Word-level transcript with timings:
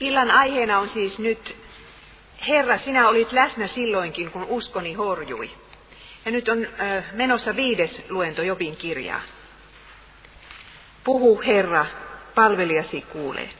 Illan 0.00 0.30
aiheena 0.30 0.78
on 0.78 0.88
siis 0.88 1.18
nyt, 1.18 1.56
Herra, 2.48 2.78
sinä 2.78 3.08
olit 3.08 3.32
läsnä 3.32 3.66
silloinkin, 3.66 4.30
kun 4.30 4.44
uskoni 4.44 4.92
horjui. 4.92 5.50
Ja 6.24 6.30
nyt 6.30 6.48
on 6.48 6.66
menossa 7.12 7.56
viides 7.56 8.02
luento 8.08 8.42
Jobin 8.42 8.76
kirjaa. 8.76 9.20
Puhu, 11.04 11.42
Herra, 11.46 11.86
palvelijasi 12.34 13.00
kuulee. 13.00 13.50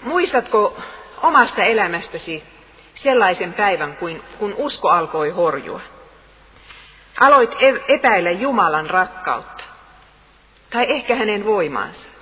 Muistatko 0.00 0.82
omasta 1.22 1.62
elämästäsi 1.62 2.44
sellaisen 2.94 3.52
päivän, 3.52 3.96
kuin, 3.96 4.22
kun 4.38 4.54
usko 4.58 4.88
alkoi 4.88 5.30
horjua? 5.30 5.80
Aloit 7.20 7.62
e- 7.62 7.84
epäillä 7.88 8.30
Jumalan 8.30 8.90
rakkautta, 8.90 9.64
tai 10.70 10.86
ehkä 10.88 11.14
hänen 11.14 11.44
voimaansa. 11.44 12.13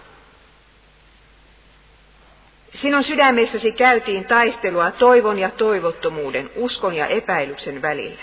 Sinun 2.75 3.05
sydämessäsi 3.05 3.73
käytiin 3.73 4.25
taistelua 4.25 4.91
toivon 4.91 5.39
ja 5.39 5.51
toivottomuuden, 5.51 6.51
uskon 6.57 6.95
ja 6.95 7.07
epäilyksen 7.07 7.83
välillä. 7.83 8.23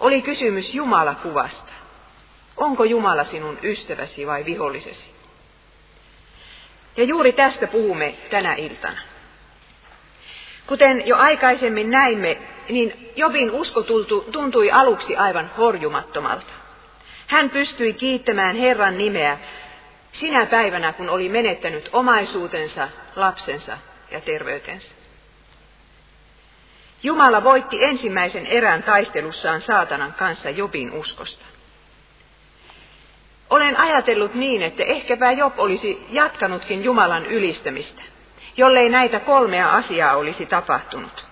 Oli 0.00 0.22
kysymys 0.22 0.74
Jumalakuvasta. 0.74 1.72
Onko 2.56 2.84
Jumala 2.84 3.24
sinun 3.24 3.58
ystäväsi 3.62 4.26
vai 4.26 4.44
vihollisesi? 4.44 5.04
Ja 6.96 7.04
juuri 7.04 7.32
tästä 7.32 7.66
puhumme 7.66 8.14
tänä 8.30 8.54
iltana. 8.54 9.00
Kuten 10.66 11.06
jo 11.06 11.16
aikaisemmin 11.16 11.90
näimme, 11.90 12.38
niin 12.68 13.12
Jobin 13.16 13.50
usko 13.50 13.82
tuntui 14.32 14.70
aluksi 14.70 15.16
aivan 15.16 15.50
horjumattomalta. 15.58 16.52
Hän 17.26 17.50
pystyi 17.50 17.92
kiittämään 17.92 18.56
Herran 18.56 18.98
nimeä 18.98 19.38
sinä 20.20 20.46
päivänä, 20.46 20.92
kun 20.92 21.08
oli 21.08 21.28
menettänyt 21.28 21.88
omaisuutensa, 21.92 22.88
lapsensa 23.16 23.78
ja 24.10 24.20
terveytensä. 24.20 24.88
Jumala 27.02 27.44
voitti 27.44 27.84
ensimmäisen 27.84 28.46
erän 28.46 28.82
taistelussaan 28.82 29.60
saatanan 29.60 30.12
kanssa 30.12 30.50
Jobin 30.50 30.92
uskosta. 30.92 31.44
Olen 33.50 33.76
ajatellut 33.76 34.34
niin, 34.34 34.62
että 34.62 34.82
ehkäpä 34.82 35.32
Job 35.32 35.58
olisi 35.58 36.06
jatkanutkin 36.10 36.84
Jumalan 36.84 37.26
ylistämistä, 37.26 38.02
jollei 38.56 38.88
näitä 38.88 39.20
kolmea 39.20 39.70
asiaa 39.72 40.16
olisi 40.16 40.46
tapahtunut. 40.46 41.26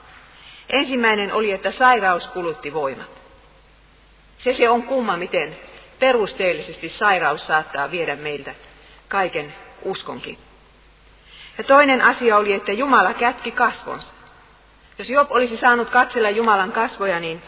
Ensimmäinen 0.70 1.32
oli, 1.32 1.52
että 1.52 1.70
sairaus 1.70 2.28
kulutti 2.28 2.74
voimat. 2.74 3.10
Se 4.38 4.52
se 4.52 4.68
on 4.68 4.82
kumma, 4.82 5.16
miten 5.16 5.56
perusteellisesti 5.98 6.88
sairaus 6.88 7.46
saattaa 7.46 7.90
viedä 7.90 8.16
meiltä 8.16 8.54
kaiken 9.14 9.54
uskonkin. 9.82 10.38
Ja 11.58 11.64
toinen 11.64 12.02
asia 12.02 12.36
oli, 12.36 12.52
että 12.52 12.72
Jumala 12.72 13.14
kätki 13.14 13.50
kasvonsa. 13.50 14.14
Jos 14.98 15.10
Job 15.10 15.32
olisi 15.32 15.56
saanut 15.56 15.90
katsella 15.90 16.30
Jumalan 16.30 16.72
kasvoja, 16.72 17.20
niin 17.20 17.42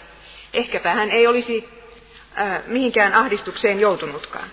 ehkäpä 0.53 0.95
hän 0.95 1.11
ei 1.11 1.27
olisi 1.27 1.69
äh, 2.39 2.63
mihinkään 2.67 3.15
ahdistukseen 3.15 3.81
joutunutkaan. 3.81 4.49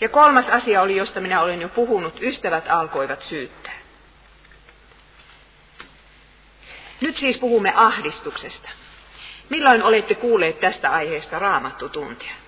Ja 0.00 0.08
kolmas 0.08 0.48
asia 0.48 0.82
oli, 0.82 0.96
josta 0.96 1.20
minä 1.20 1.40
olen 1.40 1.60
jo 1.60 1.68
puhunut, 1.68 2.22
ystävät 2.22 2.64
alkoivat 2.68 3.22
syyttää. 3.22 3.78
Nyt 7.00 7.16
siis 7.16 7.38
puhumme 7.38 7.72
ahdistuksesta. 7.76 8.68
Milloin 9.48 9.82
olette 9.82 10.14
kuulleet 10.14 10.60
tästä 10.60 10.90
aiheesta 10.90 11.38
raamattu 11.38 11.88
tuntia? 11.88 12.41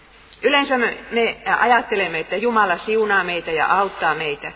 Yleensä 0.45 0.79
me, 0.79 0.99
me 1.11 1.37
ajattelemme, 1.59 2.21
että 2.21 2.37
Jumala 2.37 2.79
siunaa 2.79 3.25
meitä 3.25 3.51
ja 3.51 3.67
auttaa 3.67 4.15
meitä. 4.15 4.53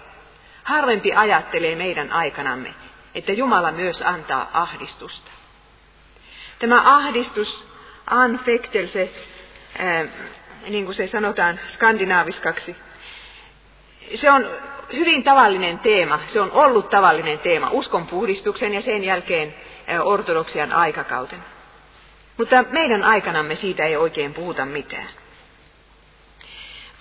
Harvempi 0.64 1.12
ajattelee 1.14 1.76
meidän 1.76 2.12
aikanamme, 2.12 2.74
että 3.14 3.32
Jumala 3.32 3.72
myös 3.72 4.02
antaa 4.02 4.50
ahdistusta. 4.52 5.30
Tämä 6.58 6.96
ahdistus, 6.96 7.66
anfektel, 8.06 8.86
se, 8.86 9.12
niin 10.68 10.84
kuin 10.84 10.94
se 10.94 11.06
sanotaan 11.06 11.60
skandinaaviskaksi, 11.74 12.76
se 14.14 14.30
on 14.30 14.46
hyvin 14.92 15.24
tavallinen 15.24 15.78
teema, 15.78 16.20
se 16.26 16.40
on 16.40 16.52
ollut 16.52 16.90
tavallinen 16.90 17.38
teema 17.38 17.70
uskonpuhdistuksen 17.70 18.74
ja 18.74 18.80
sen 18.80 19.04
jälkeen 19.04 19.54
ortodoksian 20.02 20.72
aikakauten. 20.72 21.38
Mutta 22.38 22.64
meidän 22.70 23.02
aikanamme 23.02 23.54
siitä 23.54 23.84
ei 23.84 23.96
oikein 23.96 24.34
puhuta 24.34 24.64
mitään. 24.64 25.08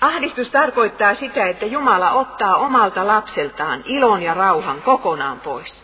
Ahdistus 0.01 0.49
tarkoittaa 0.49 1.15
sitä, 1.15 1.47
että 1.47 1.65
Jumala 1.65 2.11
ottaa 2.11 2.55
omalta 2.55 3.07
lapseltaan 3.07 3.83
ilon 3.85 4.21
ja 4.21 4.33
rauhan 4.33 4.81
kokonaan 4.81 5.39
pois. 5.39 5.83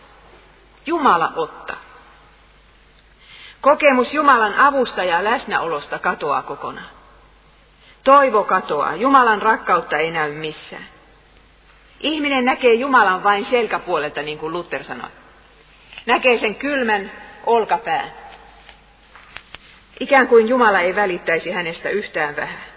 Jumala 0.86 1.32
ottaa. 1.36 1.76
Kokemus 3.60 4.14
Jumalan 4.14 4.54
avusta 4.54 5.04
ja 5.04 5.24
läsnäolosta 5.24 5.98
katoaa 5.98 6.42
kokonaan. 6.42 6.90
Toivo 8.04 8.44
katoaa, 8.44 8.96
Jumalan 8.96 9.42
rakkautta 9.42 9.98
ei 9.98 10.10
näy 10.10 10.32
missään. 10.32 10.84
Ihminen 12.00 12.44
näkee 12.44 12.74
Jumalan 12.74 13.24
vain 13.24 13.44
selkäpuolelta, 13.44 14.22
niin 14.22 14.38
kuin 14.38 14.52
Luther 14.52 14.84
sanoi. 14.84 15.10
Näkee 16.06 16.38
sen 16.38 16.54
kylmän 16.54 17.12
olkapään. 17.46 18.12
Ikään 20.00 20.28
kuin 20.28 20.48
Jumala 20.48 20.80
ei 20.80 20.96
välittäisi 20.96 21.50
hänestä 21.50 21.88
yhtään 21.88 22.36
vähän. 22.36 22.73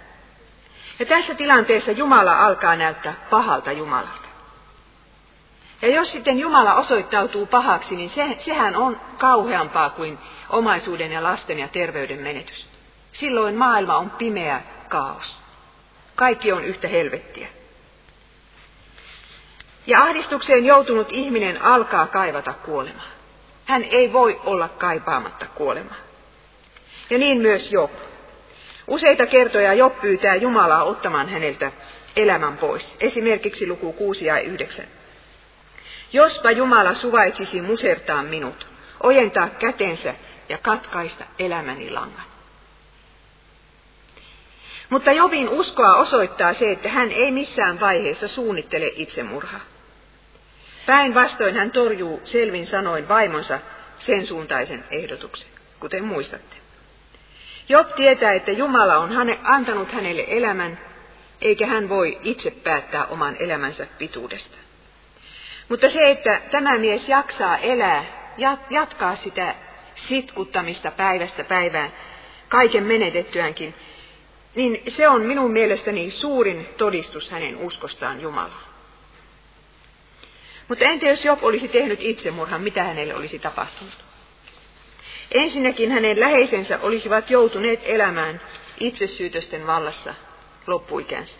Ja 0.99 1.05
tässä 1.05 1.35
tilanteessa 1.35 1.91
Jumala 1.91 2.45
alkaa 2.45 2.75
näyttää 2.75 3.13
pahalta 3.29 3.71
Jumalalta. 3.71 4.27
Ja 5.81 5.89
jos 5.89 6.11
sitten 6.11 6.39
Jumala 6.39 6.73
osoittautuu 6.73 7.45
pahaksi, 7.45 7.95
niin 7.95 8.09
se, 8.09 8.37
sehän 8.39 8.75
on 8.75 9.01
kauheampaa 9.17 9.89
kuin 9.89 10.19
omaisuuden 10.49 11.11
ja 11.11 11.23
lasten 11.23 11.59
ja 11.59 11.67
terveyden 11.67 12.21
menetys. 12.21 12.67
Silloin 13.13 13.55
maailma 13.55 13.97
on 13.97 14.09
pimeä 14.09 14.61
kaos. 14.89 15.37
Kaikki 16.15 16.51
on 16.51 16.63
yhtä 16.63 16.87
helvettiä. 16.87 17.47
Ja 19.87 20.03
ahdistukseen 20.03 20.65
joutunut 20.65 21.07
ihminen 21.11 21.61
alkaa 21.61 22.07
kaivata 22.07 22.53
kuolemaa. 22.53 23.07
Hän 23.65 23.83
ei 23.83 24.13
voi 24.13 24.41
olla 24.45 24.69
kaipaamatta 24.69 25.45
kuolemaa. 25.55 25.97
Ja 27.09 27.17
niin 27.17 27.41
myös 27.41 27.71
Job. 27.71 27.91
Useita 28.87 29.25
kertoja 29.25 29.73
Job 29.73 29.99
pyytää 30.01 30.35
Jumalaa 30.35 30.83
ottamaan 30.83 31.29
häneltä 31.29 31.71
elämän 32.15 32.57
pois. 32.57 32.95
Esimerkiksi 32.99 33.67
luku 33.67 33.93
6 33.93 34.25
ja 34.25 34.39
9. 34.39 34.85
Jospa 36.13 36.51
Jumala 36.51 36.93
suvaitsisi 36.93 37.61
musertaa 37.61 38.23
minut, 38.23 38.67
ojentaa 39.03 39.49
kätensä 39.49 40.15
ja 40.49 40.57
katkaista 40.57 41.23
elämäni 41.39 41.89
langan. 41.89 42.25
Mutta 44.89 45.11
Jobin 45.11 45.49
uskoa 45.49 45.95
osoittaa 45.95 46.53
se, 46.53 46.71
että 46.71 46.89
hän 46.89 47.11
ei 47.11 47.31
missään 47.31 47.79
vaiheessa 47.79 48.27
suunnittele 48.27 48.91
itsemurhaa. 48.95 49.61
Päinvastoin 50.85 51.55
hän 51.55 51.71
torjuu 51.71 52.21
selvin 52.23 52.67
sanoin 52.67 53.07
vaimonsa 53.07 53.59
sen 53.99 54.25
suuntaisen 54.25 54.83
ehdotuksen, 54.91 55.49
kuten 55.79 56.03
muistatte. 56.03 56.66
Job 57.69 57.95
tietää, 57.95 58.33
että 58.33 58.51
Jumala 58.51 58.97
on 58.97 59.11
hane, 59.11 59.39
antanut 59.43 59.91
hänelle 59.91 60.23
elämän, 60.27 60.79
eikä 61.41 61.67
hän 61.67 61.89
voi 61.89 62.19
itse 62.23 62.51
päättää 62.51 63.05
oman 63.05 63.35
elämänsä 63.39 63.87
pituudesta. 63.97 64.57
Mutta 65.69 65.89
se, 65.89 66.11
että 66.11 66.41
tämä 66.51 66.77
mies 66.77 67.09
jaksaa 67.09 67.57
elää, 67.57 68.05
jatkaa 68.69 69.15
sitä 69.15 69.55
sitkuttamista 69.95 70.91
päivästä 70.91 71.43
päivään, 71.43 71.93
kaiken 72.49 72.83
menetettyäänkin, 72.83 73.73
niin 74.55 74.83
se 74.87 75.07
on 75.07 75.21
minun 75.21 75.51
mielestäni 75.51 76.11
suurin 76.11 76.67
todistus 76.77 77.31
hänen 77.31 77.57
uskostaan 77.57 78.21
Jumalaan. 78.21 78.67
Mutta 80.67 80.85
entä 80.85 81.05
jos 81.05 81.25
Job 81.25 81.43
olisi 81.43 81.67
tehnyt 81.67 81.99
itsemurhan, 82.01 82.61
mitä 82.61 82.83
hänelle 82.83 83.15
olisi 83.15 83.39
tapahtunut? 83.39 84.06
Ensinnäkin 85.31 85.91
hänen 85.91 86.19
läheisensä 86.19 86.79
olisivat 86.81 87.29
joutuneet 87.29 87.79
elämään 87.83 88.41
itsesyytösten 88.79 89.67
vallassa 89.67 90.13
loppuikänsä. 90.67 91.33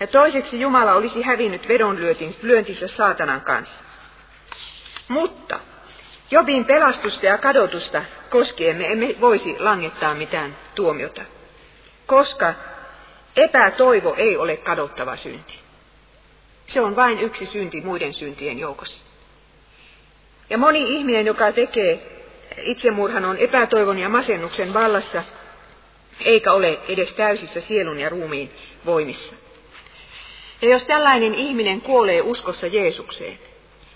Ja 0.00 0.06
toiseksi 0.06 0.60
Jumala 0.60 0.92
olisi 0.92 1.22
hävinnyt 1.22 1.68
vedonlyöntinsä 1.68 2.88
saatanan 2.88 3.40
kanssa. 3.40 3.74
Mutta 5.08 5.60
Jobin 6.30 6.64
pelastusta 6.64 7.26
ja 7.26 7.38
kadotusta 7.38 8.02
koskien 8.30 8.76
me 8.76 8.92
emme 8.92 9.14
voisi 9.20 9.56
langettaa 9.58 10.14
mitään 10.14 10.56
tuomiota, 10.74 11.22
koska 12.06 12.54
epätoivo 13.36 14.14
ei 14.18 14.36
ole 14.36 14.56
kadottava 14.56 15.16
synti. 15.16 15.58
Se 16.66 16.80
on 16.80 16.96
vain 16.96 17.20
yksi 17.20 17.46
synti 17.46 17.80
muiden 17.80 18.12
syntien 18.12 18.58
joukossa. 18.58 19.04
Ja 20.50 20.58
moni 20.58 20.82
ihminen, 20.82 21.26
joka 21.26 21.52
tekee 21.52 22.19
itsemurhan, 22.62 23.24
on 23.24 23.36
epätoivon 23.36 23.98
ja 23.98 24.08
masennuksen 24.08 24.74
vallassa, 24.74 25.22
eikä 26.20 26.52
ole 26.52 26.78
edes 26.88 27.12
täysissä 27.12 27.60
sielun 27.60 28.00
ja 28.00 28.08
ruumiin 28.08 28.50
voimissa. 28.86 29.34
Ja 30.62 30.68
jos 30.68 30.84
tällainen 30.84 31.34
ihminen 31.34 31.80
kuolee 31.80 32.22
uskossa 32.22 32.66
Jeesukseen, 32.66 33.38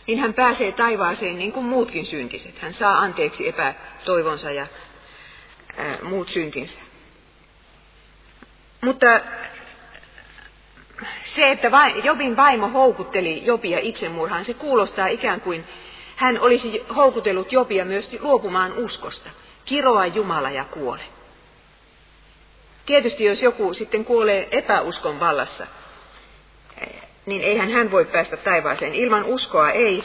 niin 0.07 0.19
hän 0.19 0.35
pääsee 0.35 0.73
taivaaseen 0.73 1.39
niin 1.39 1.53
kuin 1.53 1.67
muutkin 1.67 2.07
syntiset. 2.07 2.59
Hän 2.59 2.75
saa 2.75 2.99
anteeksi 2.99 3.49
epätoivonsa 3.49 4.51
ja 4.51 4.67
ää, 5.77 5.99
muut 6.03 6.29
syntinsä. 6.29 6.79
Mutta 8.81 9.21
se, 11.25 11.51
että 11.51 11.71
Jobin 12.05 12.37
vaimo 12.37 12.69
houkutteli 12.69 13.47
Jobia 13.47 13.79
itsemurhaan, 13.83 14.45
se 14.45 14.55
kuulostaa 14.55 15.07
ikään 15.07 15.41
kuin 15.41 15.65
hän 16.17 16.41
olisi 16.41 16.85
houkutellut 16.97 17.53
Jobia 17.53 17.85
myös 17.85 18.17
luopumaan 18.21 18.73
uskosta. 18.73 19.31
Kiroa 19.65 20.07
Jumala 20.07 20.51
ja 20.51 20.65
kuole. 20.65 21.03
Tietysti 22.87 23.25
jos 23.25 23.43
joku 23.43 23.75
sitten 23.75 24.05
kuolee 24.05 24.49
epäuskon 24.51 25.21
vallassa, 25.21 25.67
niin 27.27 27.43
eihän 27.43 27.71
hän 27.71 27.91
voi 27.91 28.05
päästä 28.05 28.37
taivaaseen. 28.37 28.95
Ilman 28.95 29.25
uskoa 29.25 29.71
ei 29.71 30.05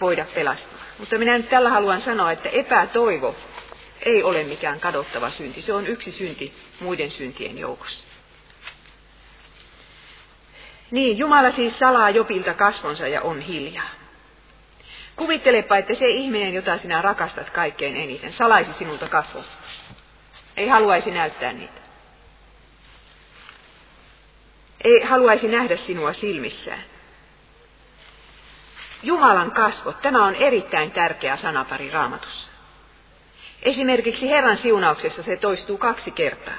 voida 0.00 0.26
pelastua. 0.34 0.78
Mutta 0.98 1.18
minä 1.18 1.38
nyt 1.38 1.48
tällä 1.48 1.70
haluan 1.70 2.00
sanoa, 2.00 2.32
että 2.32 2.48
epätoivo 2.48 3.34
ei 4.02 4.22
ole 4.22 4.44
mikään 4.44 4.80
kadottava 4.80 5.30
synti. 5.30 5.62
Se 5.62 5.72
on 5.72 5.86
yksi 5.86 6.12
synti 6.12 6.54
muiden 6.80 7.10
syntien 7.10 7.58
joukossa. 7.58 8.04
Niin, 10.90 11.18
Jumala 11.18 11.50
siis 11.50 11.78
salaa 11.78 12.10
Jopilta 12.10 12.54
kasvonsa 12.54 13.08
ja 13.08 13.22
on 13.22 13.40
hiljaa. 13.40 13.90
Kuvittelepa, 15.18 15.76
että 15.76 15.94
se 15.94 16.08
ihminen, 16.08 16.54
jota 16.54 16.78
sinä 16.78 17.02
rakastat 17.02 17.50
kaikkein 17.50 17.96
eniten, 17.96 18.32
salaisi 18.32 18.72
sinulta 18.72 19.08
kasvon. 19.08 19.44
Ei 20.56 20.68
haluaisi 20.68 21.10
näyttää 21.10 21.52
niitä. 21.52 21.80
Ei 24.84 25.02
haluaisi 25.02 25.48
nähdä 25.48 25.76
sinua 25.76 26.12
silmissään. 26.12 26.82
Jumalan 29.02 29.50
kasvot, 29.50 30.00
tämä 30.00 30.24
on 30.24 30.34
erittäin 30.34 30.90
tärkeä 30.90 31.36
sanapari 31.36 31.90
raamatussa. 31.90 32.50
Esimerkiksi 33.62 34.30
Herran 34.30 34.56
siunauksessa 34.56 35.22
se 35.22 35.36
toistuu 35.36 35.78
kaksi 35.78 36.10
kertaa. 36.10 36.58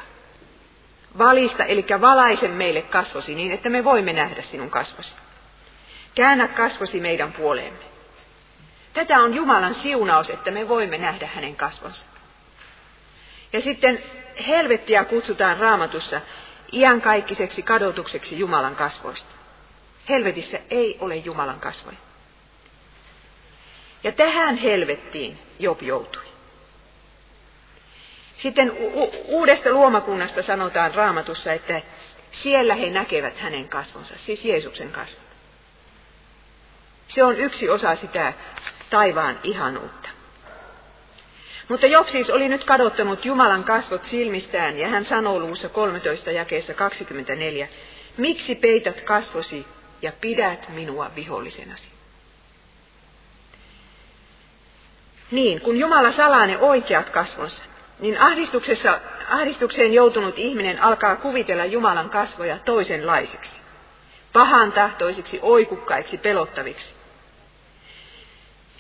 Valista, 1.18 1.64
eli 1.64 1.86
valaise 2.02 2.48
meille 2.48 2.82
kasvosi 2.82 3.36
niin, 3.36 3.52
että 3.52 3.70
me 3.70 3.84
voimme 3.84 4.14
nähdä 4.14 4.42
sinun 4.42 4.70
kasvosi. 4.70 5.16
Käännä 6.16 6.48
kasvosi 6.48 7.00
meidän 7.00 7.34
puoleemme. 7.34 7.89
Tätä 8.94 9.20
on 9.20 9.34
Jumalan 9.36 9.76
siunaus, 9.76 10.30
että 10.30 10.52
me 10.52 10.68
voimme 10.68 10.98
nähdä 10.98 11.30
hänen 11.34 11.56
kasvonsa. 11.56 12.06
Ja 13.54 13.62
sitten 13.62 14.04
helvettiä 14.48 15.06
kutsutaan 15.06 15.58
raamatussa 15.58 16.22
iankaikkiseksi 16.72 17.62
kadotukseksi 17.62 18.40
Jumalan 18.40 18.76
kasvoista. 18.76 19.30
Helvetissä 20.10 20.60
ei 20.70 20.98
ole 21.00 21.16
Jumalan 21.16 21.60
kasvoja. 21.60 21.98
Ja 24.04 24.12
tähän 24.12 24.58
helvettiin 24.58 25.40
Job 25.60 25.82
joutui. 25.82 26.24
Sitten 28.38 28.72
u- 28.72 29.12
uudesta 29.26 29.70
luomakunnasta 29.70 30.44
sanotaan 30.44 30.96
raamatussa, 30.96 31.54
että 31.54 31.82
siellä 32.32 32.76
he 32.76 32.90
näkevät 32.90 33.38
hänen 33.38 33.70
kasvonsa, 33.70 34.14
siis 34.18 34.46
Jeesuksen 34.46 34.92
kasvot. 34.92 35.28
Se 37.08 37.24
on 37.24 37.38
yksi 37.38 37.70
osa 37.70 37.96
sitä 37.96 38.34
taivaan 38.90 39.40
ihanuutta. 39.44 40.10
Mutta 41.70 41.88
Job 41.88 42.08
siis 42.08 42.30
oli 42.30 42.50
nyt 42.50 42.64
kadottanut 42.64 43.26
Jumalan 43.26 43.64
kasvot 43.64 44.06
silmistään 44.06 44.78
ja 44.78 44.88
hän 44.88 45.06
sanoo 45.06 45.40
luussa 45.40 45.70
13 45.70 46.32
jakeessa 46.32 46.74
24, 46.74 47.68
miksi 48.18 48.56
peität 48.56 49.02
kasvosi 49.02 49.66
ja 50.02 50.12
pidät 50.22 50.70
minua 50.70 51.12
vihollisenasi? 51.16 51.92
Niin, 55.32 55.62
kun 55.62 55.78
Jumala 55.78 56.12
salaa 56.12 56.46
ne 56.46 56.58
oikeat 56.58 57.10
kasvonsa, 57.10 57.62
niin 58.00 58.22
ahdistuksessa, 58.22 59.00
ahdistukseen 59.30 59.94
joutunut 59.94 60.40
ihminen 60.40 60.84
alkaa 60.84 61.16
kuvitella 61.16 61.66
Jumalan 61.66 62.10
kasvoja 62.10 62.58
toisenlaisiksi, 62.58 63.62
pahan 64.34 64.72
tahtoisiksi, 64.72 65.40
oikukkaiksi, 65.42 66.18
pelottaviksi. 66.18 66.99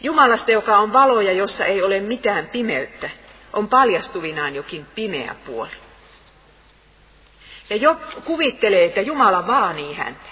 Jumalasta, 0.01 0.51
joka 0.51 0.77
on 0.77 0.93
valo 0.93 1.21
ja 1.21 1.31
jossa 1.31 1.65
ei 1.65 1.81
ole 1.81 1.99
mitään 1.99 2.49
pimeyttä, 2.49 3.09
on 3.53 3.67
paljastuvinaan 3.67 4.55
jokin 4.55 4.85
pimeä 4.85 5.35
puoli. 5.45 5.71
Ja 7.69 7.75
jo 7.75 7.95
kuvittelee, 8.25 8.85
että 8.85 9.01
Jumala 9.01 9.47
vaanii 9.47 9.93
häntä. 9.93 10.29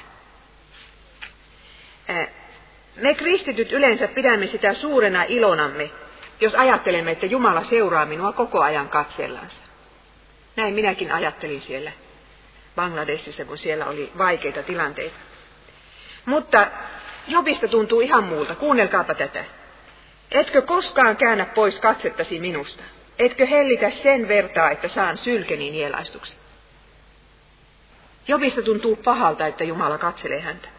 Me 2.96 3.16
kristityt 3.16 3.72
yleensä 3.72 4.08
pidämme 4.08 4.48
sitä 4.48 4.74
suurena 4.74 5.24
ilonamme, 5.28 5.92
jos 6.42 6.56
ajattelemme, 6.56 7.12
että 7.12 7.26
Jumala 7.26 7.64
seuraa 7.64 8.06
minua 8.06 8.32
koko 8.32 8.62
ajan 8.62 8.90
katsellansa. 8.90 9.62
Näin 10.56 10.74
minäkin 10.74 11.12
ajattelin 11.12 11.62
siellä 11.62 11.92
Bangladesissa, 12.76 13.46
kun 13.46 13.58
siellä 13.58 13.86
oli 13.86 14.12
vaikeita 14.18 14.64
tilanteita. 14.64 15.16
Mutta 16.26 16.68
Jobista 17.28 17.68
tuntuu 17.68 18.02
ihan 18.02 18.24
muulta. 18.24 18.56
Kuunnelkaapa 18.56 19.14
tätä. 19.14 19.46
Etkö 20.32 20.62
koskaan 20.62 21.18
käännä 21.18 21.46
pois 21.46 21.80
katsettasi 21.80 22.40
minusta? 22.40 22.84
Etkö 23.20 23.46
hellitä 23.46 23.90
sen 23.90 24.28
vertaa, 24.28 24.72
että 24.72 24.88
saan 24.88 25.18
sylkeni 25.18 25.72
nielaistuksen? 25.72 26.38
Jobista 28.28 28.62
tuntuu 28.62 28.96
pahalta, 28.96 29.48
että 29.48 29.64
Jumala 29.64 29.98
katselee 29.98 30.42
häntä. 30.42 30.70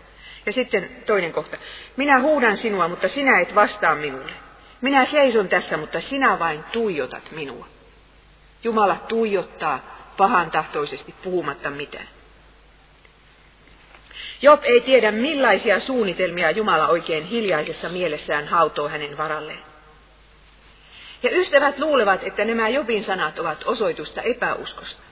Ja 0.46 0.52
sitten 0.52 0.90
toinen 1.06 1.32
kohta. 1.32 1.56
Minä 1.96 2.20
huudan 2.20 2.56
sinua, 2.56 2.88
mutta 2.88 3.08
sinä 3.08 3.40
et 3.40 3.54
vastaa 3.54 3.94
minulle. 3.94 4.32
Minä 4.80 5.04
seison 5.04 5.48
tässä, 5.48 5.76
mutta 5.76 6.00
sinä 6.00 6.38
vain 6.38 6.64
tuijotat 6.64 7.30
minua. 7.30 7.66
Jumala 8.64 8.96
tuijottaa 9.08 9.80
pahan 10.16 10.50
tahtoisesti 10.50 11.14
puhumatta 11.22 11.70
mitään. 11.70 12.08
Job 14.42 14.64
ei 14.64 14.80
tiedä 14.80 15.10
millaisia 15.10 15.80
suunnitelmia 15.80 16.50
Jumala 16.50 16.88
oikein 16.88 17.24
hiljaisessa 17.24 17.88
mielessään 17.88 18.48
hautoo 18.48 18.88
hänen 18.88 19.18
varalleen. 19.18 19.62
Ja 21.22 21.30
ystävät 21.38 21.78
luulevat, 21.78 22.24
että 22.24 22.44
nämä 22.44 22.68
Jobin 22.68 23.04
sanat 23.04 23.38
ovat 23.38 23.64
osoitusta 23.64 24.22
epäuskosta. 24.22 25.02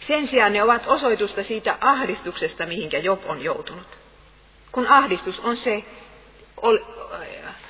Sen 0.00 0.26
sijaan 0.26 0.52
ne 0.52 0.62
ovat 0.62 0.82
osoitusta 0.86 1.42
siitä 1.42 1.78
ahdistuksesta, 1.80 2.66
mihinkä 2.66 2.98
Job 2.98 3.20
on 3.26 3.42
joutunut. 3.42 3.98
Kun 4.72 4.86
ahdistus 4.86 5.40
on 5.40 5.56
se 5.56 5.84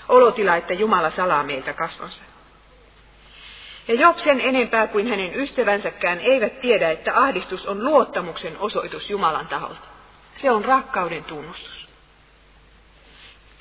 olotila, 0.08 0.56
että 0.56 0.74
Jumala 0.74 1.10
salaa 1.10 1.42
meiltä 1.42 1.72
kasvonsa. 1.72 2.22
Ja 3.88 3.94
Job 3.94 4.18
sen 4.18 4.40
enempää 4.40 4.86
kuin 4.86 5.08
hänen 5.08 5.34
ystävänsäkään 5.34 6.20
eivät 6.20 6.60
tiedä, 6.60 6.90
että 6.90 7.16
ahdistus 7.16 7.66
on 7.66 7.84
luottamuksen 7.84 8.58
osoitus 8.58 9.10
Jumalan 9.10 9.48
taholta. 9.48 9.89
Se 10.42 10.50
on 10.50 10.64
rakkauden 10.64 11.24
tunnustus. 11.24 11.88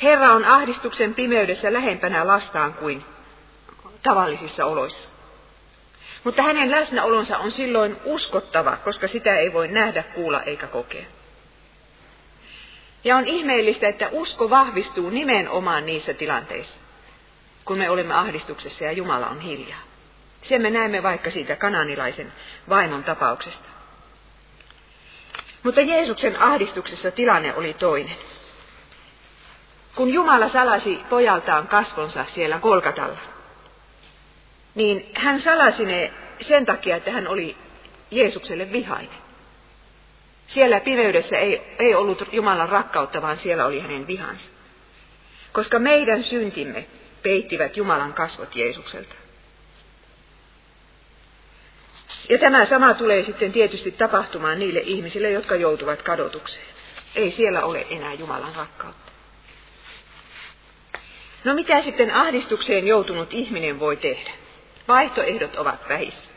Herra 0.04 0.34
on 0.34 0.46
ahdistuksen 0.46 1.14
pimeydessä 1.14 1.74
lähempänä 1.74 2.28
lastaan 2.28 2.74
kuin 2.74 3.06
tavallisissa 4.04 4.66
oloissa. 4.66 5.10
Mutta 6.24 6.44
hänen 6.44 6.72
läsnäolonsa 6.72 7.38
on 7.38 7.52
silloin 7.52 7.98
uskottava, 8.04 8.78
koska 8.78 9.08
sitä 9.08 9.38
ei 9.38 9.54
voi 9.54 9.68
nähdä, 9.68 10.04
kuulla 10.04 10.44
eikä 10.44 10.68
kokea. 10.68 11.06
Ja 13.04 13.18
on 13.18 13.28
ihmeellistä, 13.28 13.88
että 13.88 14.10
usko 14.12 14.50
vahvistuu 14.50 15.10
nimenomaan 15.10 15.86
niissä 15.86 16.14
tilanteissa, 16.14 16.80
kun 17.66 17.78
me 17.78 17.90
olemme 17.90 18.14
ahdistuksessa 18.14 18.84
ja 18.84 18.92
Jumala 18.92 19.28
on 19.28 19.40
hiljaa. 19.40 19.80
Sen 20.42 20.62
me 20.62 20.70
näemme 20.70 21.04
vaikka 21.04 21.32
siitä 21.32 21.56
kananilaisen 21.56 22.34
vaimon 22.70 23.04
tapauksesta. 23.04 23.79
Mutta 25.64 25.82
Jeesuksen 25.82 26.42
ahdistuksessa 26.42 27.12
tilanne 27.12 27.56
oli 27.56 27.74
toinen. 27.74 28.16
Kun 29.96 30.14
Jumala 30.14 30.50
salasi 30.50 31.00
pojaltaan 31.10 31.68
kasvonsa 31.68 32.26
siellä 32.26 32.60
Golgatalla, 32.60 33.20
niin 34.76 35.12
hän 35.14 35.40
salasi 35.40 35.86
ne 35.86 36.14
sen 36.42 36.66
takia, 36.66 36.96
että 36.96 37.12
hän 37.12 37.28
oli 37.28 37.58
Jeesukselle 38.12 38.72
vihainen. 38.72 39.18
Siellä 40.48 40.80
pimeydessä 40.80 41.38
ei, 41.38 41.76
ei 41.80 41.96
ollut 41.96 42.24
Jumalan 42.32 42.70
rakkautta, 42.70 43.22
vaan 43.22 43.38
siellä 43.38 43.66
oli 43.66 43.80
hänen 43.80 44.08
vihansa. 44.08 44.46
Koska 45.52 45.80
meidän 45.80 46.24
syntimme 46.24 46.88
peittivät 47.24 47.78
Jumalan 47.78 48.14
kasvot 48.14 48.56
Jeesukselta. 48.56 49.16
Ja 52.30 52.38
tämä 52.38 52.66
sama 52.66 52.94
tulee 52.94 53.24
sitten 53.24 53.52
tietysti 53.52 53.92
tapahtumaan 53.92 54.60
niille 54.60 54.80
ihmisille, 54.80 55.32
jotka 55.32 55.56
joutuvat 55.56 56.02
kadotukseen. 56.02 56.66
Ei 57.16 57.32
siellä 57.32 57.64
ole 57.64 57.88
enää 57.90 58.14
Jumalan 58.14 58.56
rakkautta. 58.56 59.12
No 61.44 61.54
mitä 61.54 61.82
sitten 61.82 62.14
ahdistukseen 62.14 62.88
joutunut 62.88 63.34
ihminen 63.34 63.80
voi 63.80 63.98
tehdä? 63.98 64.32
Vaihtoehdot 64.88 65.56
ovat 65.56 65.90
vähissä. 65.90 66.30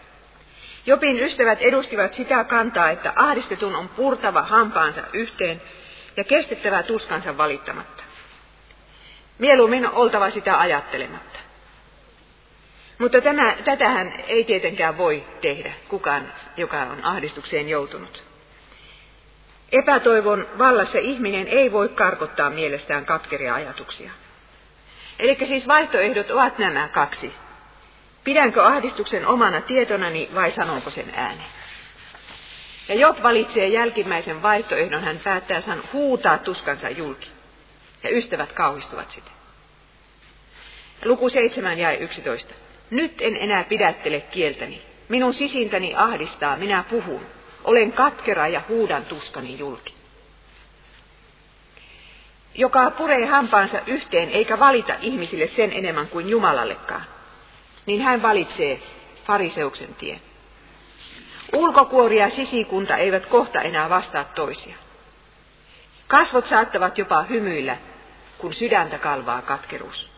Jopin 0.87 1.21
ystävät 1.21 1.59
edustivat 1.61 2.15
sitä 2.15 2.45
kantaa, 2.45 2.91
että 2.91 3.13
ahdistetun 3.17 3.77
on 3.77 3.89
purtava 3.89 4.43
hampaansa 4.43 5.03
yhteen 5.13 5.63
ja 6.17 6.25
kestettävä 6.25 6.83
tuskansa 6.83 7.37
valittamatta. 7.37 8.03
Mieluummin 9.39 9.87
on 9.87 9.93
oltava 9.93 10.31
sitä 10.31 10.59
ajattelematta. 10.59 11.39
Mutta 13.03 13.21
tämä, 13.21 13.57
tätähän 13.65 14.13
ei 14.29 14.45
tietenkään 14.45 14.99
voi 14.99 15.25
tehdä 15.41 15.73
kukaan, 15.89 16.33
joka 16.57 16.83
on 16.83 17.05
ahdistukseen 17.05 17.69
joutunut. 17.69 18.25
Epätoivon 19.73 20.47
vallassa 20.59 20.99
ihminen 20.99 21.49
ei 21.49 21.73
voi 21.73 21.89
karkottaa 21.89 22.51
mielestään 22.51 23.05
katkeria 23.05 23.55
ajatuksia. 23.55 24.11
Eli 25.19 25.37
siis 25.47 25.69
vaihtoehdot 25.69 26.31
ovat 26.31 26.59
nämä 26.59 26.89
kaksi. 26.89 27.33
Pidänkö 28.25 28.65
ahdistuksen 28.65 29.27
omana 29.27 29.61
tietonani 29.61 30.29
vai 30.35 30.51
sanonko 30.51 30.91
sen 30.91 31.13
ääneen? 31.17 31.51
Ja 32.89 32.95
Job 32.95 33.23
valitsee 33.23 33.69
jälkimmäisen 33.69 34.43
vaihtoehdon, 34.43 35.05
hän 35.05 35.21
päättää 35.25 35.61
san 35.61 35.83
huutaa 35.93 36.39
tuskansa 36.39 36.91
julki. 36.91 37.31
Ja 38.03 38.11
ystävät 38.11 38.53
kauhistuvat 38.53 39.11
sitä. 39.11 39.31
Luku 41.05 41.29
7 41.29 41.79
ja 41.79 41.93
11. 41.93 42.55
Nyt 42.93 43.23
en 43.23 43.37
enää 43.37 43.65
pidättele 43.65 44.21
kieltäni. 44.21 44.83
Minun 45.09 45.35
sisintäni 45.35 45.95
ahdistaa, 45.97 46.57
minä 46.57 46.85
puhun. 46.91 47.27
Olen 47.65 47.93
katkera 47.93 48.49
ja 48.49 48.63
huudan 48.69 49.05
tuskani 49.05 49.59
julki. 49.59 49.95
Joka 52.55 52.91
puree 52.91 53.27
hampaansa 53.27 53.81
yhteen 53.87 54.31
eikä 54.31 54.59
valita 54.59 54.95
ihmisille 55.01 55.47
sen 55.47 55.73
enemmän 55.73 56.09
kuin 56.09 56.29
Jumalallekaan, 56.29 57.05
niin 57.87 58.03
hän 58.03 58.23
valitsee 58.23 58.81
fariseuksen 59.25 59.95
tien. 59.95 60.21
Ulkokuori 61.53 62.17
ja 62.17 62.31
sisikunta 62.31 62.97
eivät 62.97 63.27
kohta 63.27 63.61
enää 63.61 63.91
vastaa 63.91 64.25
toisia. 64.25 64.77
Kasvot 66.07 66.47
saattavat 66.47 66.99
jopa 66.99 67.23
hymyillä, 67.23 67.77
kun 68.39 68.55
sydäntä 68.55 68.99
kalvaa 68.99 69.43
katkeruus. 69.43 70.12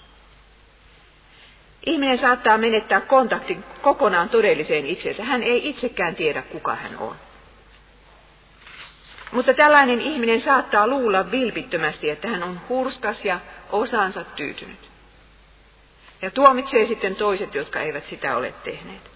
Ihminen 1.86 2.18
saattaa 2.18 2.58
menettää 2.58 3.00
kontaktin 3.00 3.64
kokonaan 3.82 4.28
todelliseen 4.28 4.86
itsensä. 4.86 5.24
Hän 5.24 5.42
ei 5.42 5.68
itsekään 5.68 6.16
tiedä, 6.16 6.42
kuka 6.42 6.74
hän 6.74 6.98
on. 6.98 7.16
Mutta 9.32 9.54
tällainen 9.54 10.00
ihminen 10.00 10.40
saattaa 10.40 10.86
luulla 10.86 11.30
vilpittömästi, 11.30 12.10
että 12.10 12.28
hän 12.28 12.42
on 12.42 12.60
hurskas 12.68 13.24
ja 13.24 13.40
osaansa 13.70 14.24
tyytynyt. 14.24 14.90
Ja 16.22 16.30
tuomitsee 16.30 16.84
sitten 16.84 17.16
toiset, 17.16 17.54
jotka 17.54 17.80
eivät 17.80 18.06
sitä 18.06 18.36
ole 18.36 18.54
tehneet. 18.64 19.10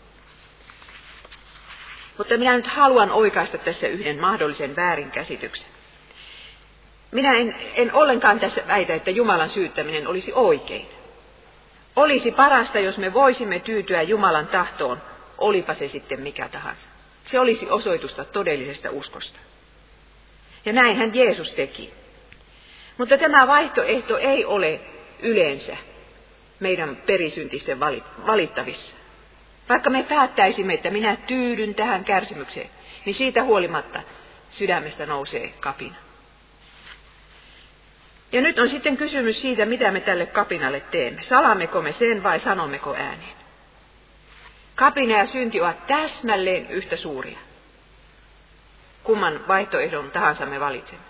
Mutta 2.19 2.37
minä 2.37 2.57
nyt 2.57 2.67
haluan 2.67 3.11
oikaista 3.11 3.59
tässä 3.59 3.87
yhden 3.87 4.21
mahdollisen 4.21 4.77
väärinkäsityksen. 4.77 5.67
Minä 7.11 7.33
en, 7.33 7.57
en 7.75 7.95
ollenkaan 7.95 8.41
tässä 8.41 8.63
väitä, 8.67 8.95
että 8.95 9.11
Jumalan 9.11 9.49
syyttäminen 9.49 10.07
olisi 10.07 10.33
oikein. 10.33 10.98
Olisi 11.99 12.31
parasta, 12.33 12.79
jos 12.79 12.99
me 12.99 13.15
voisimme 13.15 13.59
tyytyä 13.61 14.03
Jumalan 14.03 14.47
tahtoon, 14.47 15.03
olipa 15.39 15.75
se 15.75 15.89
sitten 15.89 16.21
mikä 16.21 16.49
tahansa. 16.49 16.87
Se 17.25 17.41
olisi 17.41 17.71
osoitusta 17.71 18.25
todellisesta 18.25 18.91
uskosta. 18.91 19.39
Ja 20.65 20.73
näinhän 20.73 21.15
Jeesus 21.15 21.53
teki. 21.53 21.93
Mutta 22.99 23.19
tämä 23.19 23.47
vaihtoehto 23.47 24.19
ei 24.19 24.45
ole 24.45 24.81
yleensä 25.23 25.77
meidän 26.61 26.97
perisyntisten 26.97 27.81
valittavissa. 28.27 28.97
Vaikka 29.69 29.91
me 29.91 30.03
päättäisimme, 30.03 30.75
että 30.75 30.91
minä 30.91 31.17
tyydyn 31.17 31.75
tähän 31.75 32.05
kärsimykseen, 32.05 32.71
niin 33.05 33.15
siitä 33.15 33.45
huolimatta 33.45 34.01
sydämestä 34.51 35.07
nousee 35.07 35.49
kapina. 35.61 35.97
Ja 38.33 38.41
nyt 38.41 38.59
on 38.59 38.69
sitten 38.69 38.97
kysymys 38.97 39.41
siitä, 39.41 39.67
mitä 39.67 39.91
me 39.91 40.01
tälle 40.01 40.27
kapinalle 40.27 40.81
teemme. 40.81 41.23
Salammeko 41.23 41.83
me 41.83 41.93
sen 41.93 42.23
vai 42.23 42.41
sanommeko 42.41 42.95
ääneen? 42.95 43.39
Kapina 44.75 45.19
ja 45.19 45.27
synti 45.27 45.61
ovat 45.61 45.87
täsmälleen 45.87 46.71
yhtä 46.71 46.97
suuria. 46.97 47.39
Kumman 49.05 49.49
vaihtoehdon 49.49 50.11
tahansa 50.11 50.47
me 50.47 50.61
valitsemme. 50.61 51.05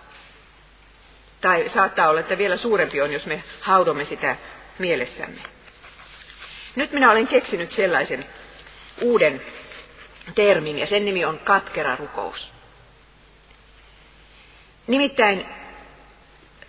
Tai 1.41 1.69
saattaa 1.69 2.09
olla, 2.09 2.21
että 2.21 2.39
vielä 2.39 2.57
suurempi 2.57 3.01
on, 3.01 3.13
jos 3.13 3.27
me 3.27 3.43
haudomme 3.61 4.05
sitä 4.05 4.37
mielessämme. 4.79 5.41
Nyt 6.77 6.93
minä 6.93 7.11
olen 7.11 7.29
keksinyt 7.29 7.73
sellaisen 7.73 8.25
uuden 9.03 9.43
termin, 10.35 10.79
ja 10.79 10.87
sen 10.87 11.05
nimi 11.05 11.25
on 11.25 11.39
katkera 11.39 11.97
rukous. 11.97 12.51
Nimittäin 14.87 15.47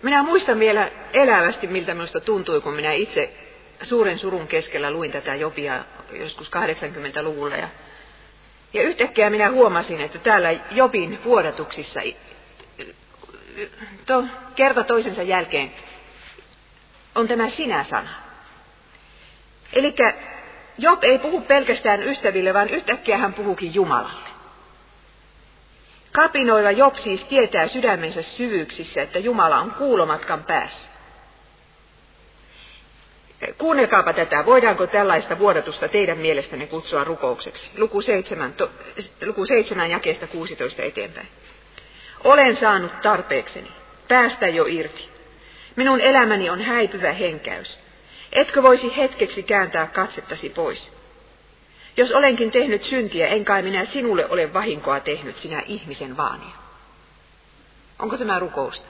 minä 0.02 0.22
muistan 0.22 0.58
vielä 0.58 0.90
elävästi, 1.12 1.66
miltä 1.66 1.94
minusta 1.94 2.20
tuntui, 2.20 2.60
kun 2.60 2.74
minä 2.74 2.92
itse 2.92 3.32
suuren 3.82 4.18
surun 4.18 4.48
keskellä 4.48 4.90
luin 4.90 5.12
tätä 5.12 5.34
Jobia 5.34 5.84
joskus 6.12 6.50
80-luvulla. 6.50 7.56
Ja, 7.56 7.68
ja 8.72 8.82
yhtäkkiä 8.82 9.30
minä 9.30 9.50
huomasin, 9.50 10.00
että 10.00 10.18
täällä 10.18 10.50
Jobin 10.70 11.18
vuodatuksissa 11.24 12.00
to, 14.06 14.24
kerta 14.54 14.84
toisensa 14.84 15.22
jälkeen 15.22 15.72
on 17.14 17.28
tämä 17.28 17.48
sinä-sana. 17.48 18.10
Eli 19.72 19.94
Job 20.78 21.04
ei 21.04 21.18
puhu 21.18 21.40
pelkästään 21.40 22.02
ystäville, 22.02 22.54
vaan 22.54 22.68
yhtäkkiä 22.68 23.18
hän 23.18 23.32
puhukin 23.32 23.74
Jumalalle. 23.74 24.29
Kapinoilla 26.12 26.70
Job 26.70 26.96
siis 26.96 27.24
tietää 27.24 27.66
sydämensä 27.66 28.22
syvyyksissä, 28.22 29.02
että 29.02 29.18
Jumala 29.18 29.60
on 29.60 29.70
kuulomatkan 29.70 30.44
päässä. 30.44 30.90
Kuunnelkaapa 33.58 34.12
tätä. 34.12 34.46
Voidaanko 34.46 34.86
tällaista 34.86 35.38
vuodatusta 35.38 35.88
teidän 35.88 36.18
mielestänne 36.18 36.66
kutsua 36.66 37.04
rukoukseksi? 37.04 37.70
Luku 37.78 38.02
7, 38.02 38.52
to, 38.52 38.70
luku 39.26 39.46
7 39.46 39.90
jakeesta 39.90 40.26
16 40.26 40.82
eteenpäin. 40.82 41.28
Olen 42.24 42.56
saanut 42.56 43.00
tarpeekseni. 43.02 43.68
Päästä 44.08 44.48
jo 44.48 44.66
irti. 44.68 45.08
Minun 45.76 46.00
elämäni 46.00 46.50
on 46.50 46.60
häipyvä 46.60 47.12
henkäys. 47.12 47.78
Etkö 48.32 48.62
voisi 48.62 48.96
hetkeksi 48.96 49.42
kääntää 49.42 49.86
katsettasi 49.86 50.48
pois? 50.48 50.99
Jos 52.00 52.12
olenkin 52.12 52.50
tehnyt 52.50 52.82
syntiä, 52.82 53.26
en 53.26 53.44
kai 53.44 53.62
minä 53.62 53.84
sinulle 53.84 54.26
ole 54.28 54.52
vahinkoa 54.52 55.00
tehnyt, 55.00 55.36
sinä 55.36 55.62
ihmisen 55.66 56.16
vaania. 56.16 56.54
Onko 57.98 58.16
tämä 58.16 58.38
rukousta? 58.38 58.86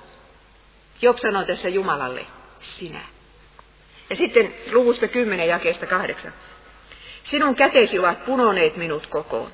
Job 1.03 1.19
sanoo 1.19 1.45
tässä 1.45 1.69
Jumalalle, 1.69 2.27
sinä. 2.61 3.01
Ja 4.11 4.17
sitten 4.17 4.55
luvusta 4.73 5.09
10 5.09 5.49
jakeesta 5.49 5.87
8. 5.87 6.33
Sinun 7.25 7.55
kätesi 7.55 7.99
ovat 7.99 8.25
punoneet 8.25 8.77
minut 8.77 9.07
kokoon. 9.07 9.51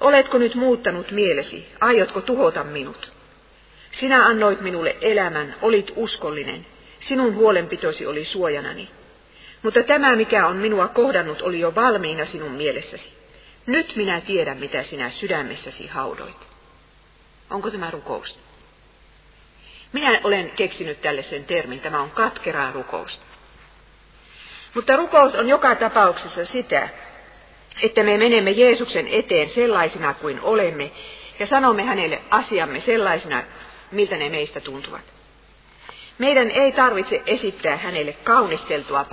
Oletko 0.00 0.38
nyt 0.38 0.54
muuttanut 0.54 1.10
mielesi? 1.10 1.68
Aiotko 1.80 2.20
tuhota 2.20 2.64
minut? 2.64 3.12
Sinä 3.90 4.26
annoit 4.26 4.60
minulle 4.60 4.96
elämän, 5.00 5.54
olit 5.62 5.92
uskollinen. 5.96 6.66
Sinun 6.98 7.34
huolenpitosi 7.34 8.06
oli 8.06 8.24
suojanani. 8.24 8.88
Mutta 9.62 9.82
tämä, 9.82 10.16
mikä 10.16 10.46
on 10.46 10.56
minua 10.56 10.88
kohdannut, 10.88 11.42
oli 11.42 11.60
jo 11.60 11.74
valmiina 11.74 12.24
sinun 12.24 12.52
mielessäsi. 12.52 13.12
Nyt 13.66 13.96
minä 13.96 14.20
tiedän, 14.20 14.58
mitä 14.58 14.82
sinä 14.82 15.10
sydämessäsi 15.10 15.86
haudoit. 15.86 16.36
Onko 17.50 17.70
tämä 17.70 17.90
rukousta? 17.90 18.40
Minä 19.92 20.20
olen 20.24 20.50
keksinyt 20.50 21.02
tälle 21.02 21.22
sen 21.22 21.44
termin. 21.44 21.80
Tämä 21.80 22.00
on 22.00 22.10
katkeraa 22.10 22.72
rukousta. 22.72 23.24
Mutta 24.74 24.96
rukous 24.96 25.34
on 25.34 25.48
joka 25.48 25.74
tapauksessa 25.74 26.44
sitä, 26.44 26.88
että 27.82 28.02
me 28.02 28.18
menemme 28.18 28.50
Jeesuksen 28.50 29.08
eteen 29.08 29.50
sellaisina 29.50 30.14
kuin 30.14 30.40
olemme 30.40 30.90
ja 31.38 31.46
sanomme 31.46 31.84
hänelle 31.84 32.22
asiamme 32.30 32.80
sellaisina, 32.80 33.42
miltä 33.90 34.16
ne 34.16 34.28
meistä 34.28 34.60
tuntuvat. 34.60 35.19
Meidän 36.20 36.50
ei 36.50 36.72
tarvitse 36.72 37.22
esittää 37.26 37.76
hänelle 37.76 38.12
kaunisteltua 38.12 39.06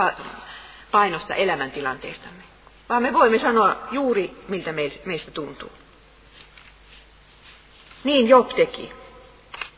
painosta 0.90 1.34
elämäntilanteestamme, 1.34 2.42
vaan 2.88 3.02
me 3.02 3.12
voimme 3.12 3.38
sanoa 3.38 3.76
juuri, 3.90 4.36
miltä 4.48 4.72
meistä 5.04 5.30
tuntuu. 5.30 5.72
Niin 8.04 8.28
Job 8.28 8.48
teki. 8.48 8.92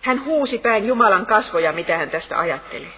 Hän 0.02 0.24
huusi 0.24 0.58
päin 0.58 0.86
Jumalan 0.86 1.26
kasvoja, 1.26 1.72
mitä 1.72 1.96
hän 1.98 2.10
tästä 2.10 2.38
ajattelee. 2.38 2.92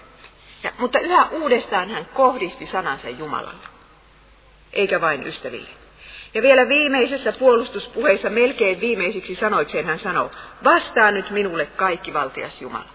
Ja, 0.63 0.71
mutta 0.77 0.99
yhä 0.99 1.27
uudestaan 1.31 1.89
hän 1.89 2.05
kohdisti 2.13 2.65
sanansa 2.65 3.09
Jumalalle, 3.09 3.67
eikä 4.73 5.01
vain 5.01 5.27
ystäville. 5.27 5.69
Ja 6.33 6.41
vielä 6.41 6.67
viimeisessä 6.67 7.31
puolustuspuheessa 7.31 8.29
melkein 8.29 8.79
viimeisiksi 8.79 9.35
sanoikseen 9.35 9.85
hän 9.85 9.99
sanoo, 9.99 10.31
vastaa 10.63 11.11
nyt 11.11 11.29
minulle 11.29 11.65
kaikki 11.65 12.13
valtias 12.13 12.61
Jumala. 12.61 12.92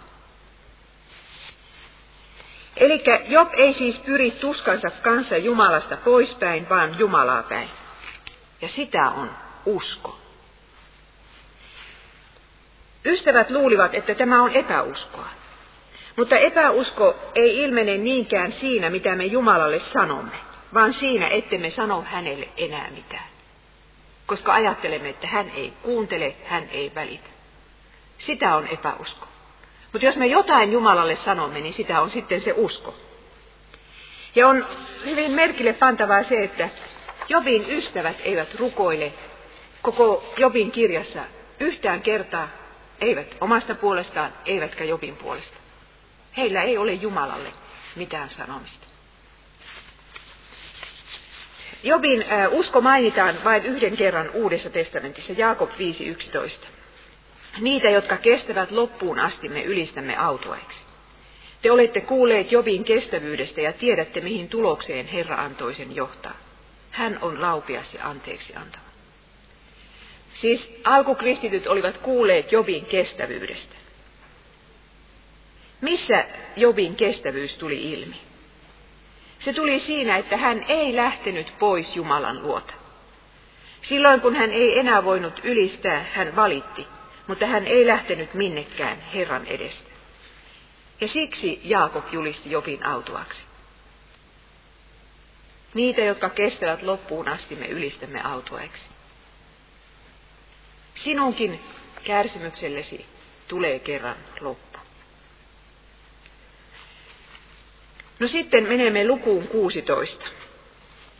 Eli 2.78 3.04
Job 3.28 3.48
ei 3.52 3.74
siis 3.74 3.98
pyri 3.98 4.30
tuskansa 4.30 4.90
kanssa 5.02 5.36
Jumalasta 5.36 5.96
poispäin, 5.96 6.68
vaan 6.68 6.98
Jumalaa 6.98 7.42
päin. 7.42 7.68
Ja 8.60 8.68
sitä 8.68 9.10
on 9.10 9.30
usko. 9.66 10.18
Ystävät 13.04 13.50
luulivat, 13.50 13.94
että 13.94 14.14
tämä 14.14 14.42
on 14.42 14.52
epäuskoa. 14.52 15.28
Mutta 16.16 16.36
epäusko 16.36 17.16
ei 17.34 17.62
ilmene 17.62 17.96
niinkään 17.96 18.52
siinä, 18.52 18.90
mitä 18.90 19.16
me 19.16 19.24
Jumalalle 19.24 19.80
sanomme, 19.80 20.36
vaan 20.74 20.92
siinä, 20.92 21.28
ettemme 21.28 21.70
sano 21.70 22.02
hänelle 22.02 22.48
enää 22.56 22.90
mitään. 22.90 23.28
Koska 24.26 24.54
ajattelemme, 24.54 25.08
että 25.08 25.26
hän 25.26 25.50
ei 25.50 25.72
kuuntele, 25.82 26.36
hän 26.44 26.68
ei 26.70 26.92
välitä. 26.94 27.28
Sitä 28.18 28.56
on 28.56 28.66
epäusko. 28.66 29.28
Mutta 29.92 30.06
jos 30.06 30.16
me 30.16 30.26
jotain 30.26 30.72
Jumalalle 30.72 31.16
sanomme, 31.16 31.60
niin 31.60 31.74
sitä 31.74 32.00
on 32.00 32.10
sitten 32.10 32.40
se 32.40 32.52
usko. 32.56 32.94
Ja 34.34 34.48
on 34.48 34.66
hyvin 35.04 35.30
merkille 35.32 35.72
pantavaa 35.72 36.22
se, 36.22 36.44
että 36.44 36.68
Jobin 37.28 37.64
ystävät 37.68 38.16
eivät 38.24 38.54
rukoile 38.54 39.12
koko 39.82 40.34
Jobin 40.36 40.70
kirjassa 40.70 41.20
yhtään 41.60 42.02
kertaa, 42.02 42.48
eivät 43.00 43.36
omasta 43.40 43.74
puolestaan, 43.74 44.32
eivätkä 44.44 44.84
Jobin 44.84 45.16
puolesta. 45.16 45.56
Heillä 46.36 46.62
ei 46.62 46.78
ole 46.78 46.92
Jumalalle 46.92 47.52
mitään 47.96 48.30
sanomista. 48.30 48.86
Jobin 51.82 52.24
usko 52.50 52.80
mainitaan 52.80 53.44
vain 53.44 53.66
yhden 53.66 53.96
kerran 53.96 54.30
Uudessa 54.30 54.70
testamentissa, 54.70 55.32
Jaakob 55.32 55.70
5.11. 55.70 56.66
Niitä, 57.60 57.90
jotka 57.90 58.16
kestävät 58.16 58.70
loppuun 58.70 59.20
asti, 59.20 59.48
me 59.48 59.62
ylistämme 59.62 60.16
autoeksi. 60.16 60.78
Te 61.62 61.70
olette 61.70 62.00
kuulleet 62.00 62.52
Jobin 62.52 62.84
kestävyydestä 62.84 63.60
ja 63.60 63.72
tiedätte, 63.72 64.20
mihin 64.20 64.48
tulokseen 64.48 65.06
Herra 65.06 65.36
antoi 65.36 65.74
sen 65.74 65.96
johtaa. 65.96 66.34
Hän 66.90 67.18
on 67.22 67.40
laupias 67.40 67.94
ja 67.94 68.08
anteeksi 68.08 68.54
antava. 68.54 68.88
Siis 70.34 70.80
alkukristityt 70.84 71.66
olivat 71.66 71.98
kuulleet 71.98 72.52
Jobin 72.52 72.84
kestävyydestä. 72.84 73.74
Missä 75.80 76.24
Jobin 76.56 76.96
kestävyys 76.96 77.54
tuli 77.58 77.92
ilmi? 77.92 78.16
Se 79.38 79.52
tuli 79.52 79.80
siinä, 79.80 80.16
että 80.16 80.36
hän 80.36 80.64
ei 80.68 80.96
lähtenyt 80.96 81.52
pois 81.58 81.96
Jumalan 81.96 82.42
luota. 82.42 82.74
Silloin 83.82 84.20
kun 84.20 84.34
hän 84.34 84.50
ei 84.50 84.78
enää 84.78 85.04
voinut 85.04 85.40
ylistää, 85.44 86.06
hän 86.12 86.36
valitti, 86.36 86.86
mutta 87.28 87.46
hän 87.46 87.66
ei 87.66 87.86
lähtenyt 87.86 88.34
minnekään 88.34 89.00
Herran 89.00 89.46
edestä. 89.46 89.90
Ja 91.00 91.08
siksi 91.08 91.60
Jaakob 91.64 92.04
julisti 92.12 92.50
Jobin 92.50 92.86
autuaksi. 92.86 93.44
Niitä, 95.74 96.00
jotka 96.00 96.28
kestävät 96.28 96.82
loppuun 96.82 97.28
asti, 97.28 97.56
me 97.56 97.66
ylistämme 97.66 98.20
autuaiksi. 98.22 98.84
Sinunkin 100.94 101.60
kärsimyksellesi 102.04 103.06
tulee 103.48 103.78
kerran 103.78 104.16
loppu. 104.40 104.78
No 108.18 108.28
sitten 108.28 108.68
menemme 108.68 109.06
lukuun 109.06 109.48
16. 109.48 110.24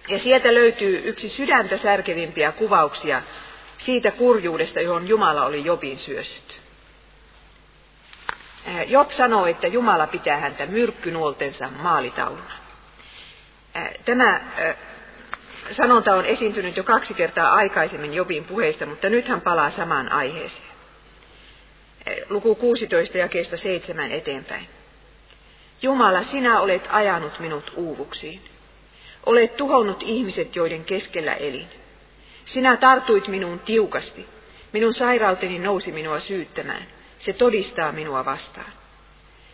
Ja 0.09 0.19
sieltä 0.19 0.55
löytyy 0.55 1.03
yksi 1.05 1.29
sydäntä 1.29 1.77
särkevimpiä 1.77 2.53
kuvauksia 2.53 3.23
siitä 3.79 4.11
kurjuudesta, 4.11 4.81
johon 4.81 5.09
Jumala 5.09 5.45
oli 5.45 5.65
Jobin 5.65 5.99
syössyt. 5.99 6.61
Job 8.87 9.11
sanoo, 9.11 9.47
että 9.47 9.67
Jumala 9.67 10.07
pitää 10.07 10.37
häntä 10.37 10.67
myrkkynuoltensa 10.67 11.69
maalitauluna. 11.83 12.59
Tämä 14.05 14.41
sanonta 15.73 16.15
on 16.15 16.25
esiintynyt 16.25 16.77
jo 16.77 16.85
kaksi 16.85 17.15
kertaa 17.15 17.53
aikaisemmin 17.53 18.15
Jobin 18.15 18.45
puheista, 18.45 18.87
mutta 18.87 19.09
nyt 19.09 19.29
hän 19.29 19.41
palaa 19.41 19.71
samaan 19.71 20.13
aiheeseen. 20.13 20.69
Luku 22.29 22.55
16 22.55 23.19
ja 23.19 23.29
kestä 23.29 23.57
7 23.57 24.13
eteenpäin. 24.13 24.69
Jumala, 25.83 26.23
sinä 26.23 26.61
olet 26.61 26.89
ajanut 26.91 27.39
minut 27.39 27.73
uuvuksiin. 27.77 28.41
Olet 29.27 29.57
tuhonnut 29.57 30.03
ihmiset, 30.03 30.57
joiden 30.57 30.85
keskellä 30.85 31.35
elin. 31.35 31.67
Sinä 32.49 32.77
tartuit 32.77 33.29
minuun 33.29 33.59
tiukasti. 33.59 34.27
Minun 34.73 34.95
sairauteni 34.95 35.59
nousi 35.59 35.93
minua 35.93 36.21
syyttämään. 36.21 36.87
Se 37.19 37.33
todistaa 37.33 37.93
minua 37.93 38.25
vastaan. 38.25 38.73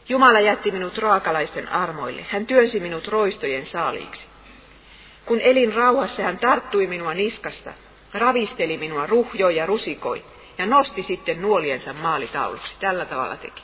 Jumala 0.08 0.40
jätti 0.40 0.70
minut 0.70 0.98
raakalaisten 0.98 1.68
armoille. 1.68 2.26
Hän 2.30 2.46
työnsi 2.46 2.80
minut 2.80 3.08
roistojen 3.08 3.66
saaliiksi. 3.66 4.22
Kun 5.24 5.40
elin 5.40 5.74
rauhassa, 5.74 6.22
hän 6.22 6.38
tarttui 6.38 6.86
minua 6.86 7.14
niskasta, 7.14 7.72
ravisteli 8.12 8.78
minua, 8.78 9.06
ruhjoi 9.06 9.56
ja 9.56 9.66
rusikoi, 9.66 10.24
ja 10.58 10.66
nosti 10.66 11.02
sitten 11.02 11.42
nuoliensa 11.42 11.92
maalitauluksi. 11.92 12.76
Tällä 12.80 13.04
tavalla 13.04 13.36
teki. 13.36 13.62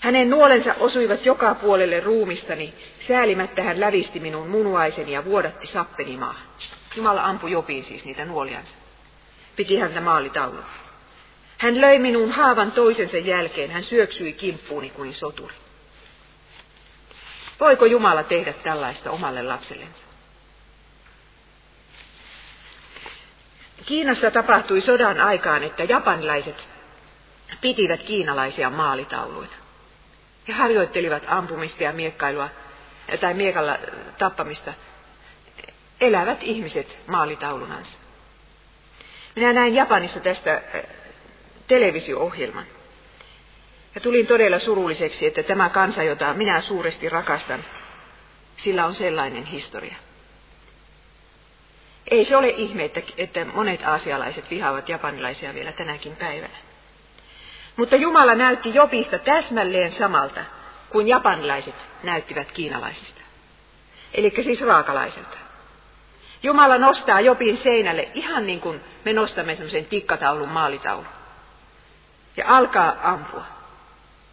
Hänen 0.00 0.30
nuolensa 0.30 0.74
osuivat 0.80 1.26
joka 1.26 1.54
puolelle 1.54 2.00
ruumistani, 2.00 2.74
säälimättä 3.08 3.62
hän 3.62 3.80
lävisti 3.80 4.20
minun 4.20 4.48
munuaiseni 4.48 5.12
ja 5.12 5.24
vuodatti 5.24 5.66
sappeni 5.66 6.16
maahan. 6.16 6.46
Jumala 6.96 7.24
ampui 7.24 7.50
Jopiin 7.50 7.84
siis 7.84 8.04
niitä 8.04 8.24
nuoliansa. 8.24 8.72
Piti 9.56 9.78
häntä 9.78 10.00
maalitaulua. 10.00 10.64
Hän 11.58 11.80
löi 11.80 11.98
minun 11.98 12.32
haavan 12.32 12.72
toisensa 12.72 13.18
jälkeen, 13.18 13.70
hän 13.70 13.84
syöksyi 13.84 14.32
kimppuuni 14.32 14.90
kuin 14.90 15.14
soturi. 15.14 15.54
Voiko 17.60 17.84
Jumala 17.84 18.22
tehdä 18.22 18.52
tällaista 18.52 19.10
omalle 19.10 19.42
lapsellensa? 19.42 20.04
Kiinassa 23.86 24.30
tapahtui 24.30 24.80
sodan 24.80 25.20
aikaan, 25.20 25.62
että 25.62 25.84
japanilaiset 25.84 26.68
pitivät 27.60 28.02
kiinalaisia 28.02 28.70
maalitauluina. 28.70 29.54
He 30.48 30.52
harjoittelivat 30.52 31.22
ampumista 31.26 31.82
ja 31.82 31.92
miekkailua 31.92 32.48
tai 33.20 33.34
miekalla 33.34 33.78
tappamista 34.18 34.72
elävät 36.00 36.42
ihmiset 36.42 36.98
maalitaulunansa. 37.06 37.92
Minä 39.36 39.52
näin 39.52 39.74
Japanissa 39.74 40.20
tästä 40.20 40.62
televisio-ohjelman. 41.68 42.64
Ja 43.94 44.00
tulin 44.00 44.26
todella 44.26 44.58
surulliseksi, 44.58 45.26
että 45.26 45.42
tämä 45.42 45.68
kansa, 45.68 46.02
jota 46.02 46.34
minä 46.34 46.60
suuresti 46.60 47.08
rakastan, 47.08 47.64
sillä 48.56 48.86
on 48.86 48.94
sellainen 48.94 49.44
historia. 49.44 49.96
Ei 52.10 52.24
se 52.24 52.36
ole 52.36 52.48
ihme, 52.48 52.84
että, 52.84 53.02
että 53.16 53.44
monet 53.44 53.82
aasialaiset 53.82 54.50
vihaavat 54.50 54.88
japanilaisia 54.88 55.54
vielä 55.54 55.72
tänäkin 55.72 56.16
päivänä. 56.16 56.56
Mutta 57.76 57.96
Jumala 57.96 58.34
näytti 58.34 58.74
Jopista 58.74 59.18
täsmälleen 59.18 59.92
samalta 59.92 60.44
kuin 60.90 61.08
japanilaiset 61.08 61.74
näyttivät 62.02 62.52
kiinalaisista. 62.52 63.20
Eli 64.14 64.32
siis 64.42 64.60
raakalaiselta. 64.60 65.43
Jumala 66.44 66.78
nostaa 66.78 67.20
Jopin 67.20 67.56
seinälle 67.56 68.08
ihan 68.14 68.46
niin 68.46 68.60
kuin 68.60 68.80
me 69.04 69.12
nostamme 69.12 69.54
semmoisen 69.54 69.84
tikkataulun 69.84 70.48
maalitaulun. 70.48 71.06
Ja 72.36 72.44
alkaa 72.48 72.96
ampua. 73.02 73.44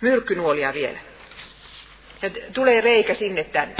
Myrkkynuolia 0.01 0.73
vielä. 0.73 0.99
Ja 2.21 2.29
tulee 2.53 2.81
reikä 2.81 3.13
sinne 3.13 3.43
tänne. 3.43 3.75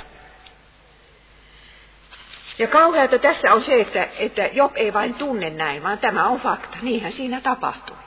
Ja 2.60 2.68
kauheata 2.68 3.20
tässä 3.20 3.54
on 3.54 3.62
se, 3.62 3.82
että, 3.82 4.08
että 4.18 4.50
Job 4.52 4.72
ei 4.76 4.94
vain 4.94 5.14
tunne 5.14 5.50
näin, 5.50 5.84
vaan 5.84 6.00
tämä 6.00 6.28
on 6.28 6.40
fakta. 6.40 6.78
Niinhän 6.82 7.12
siinä 7.12 7.42
tapahtui. 7.42 7.98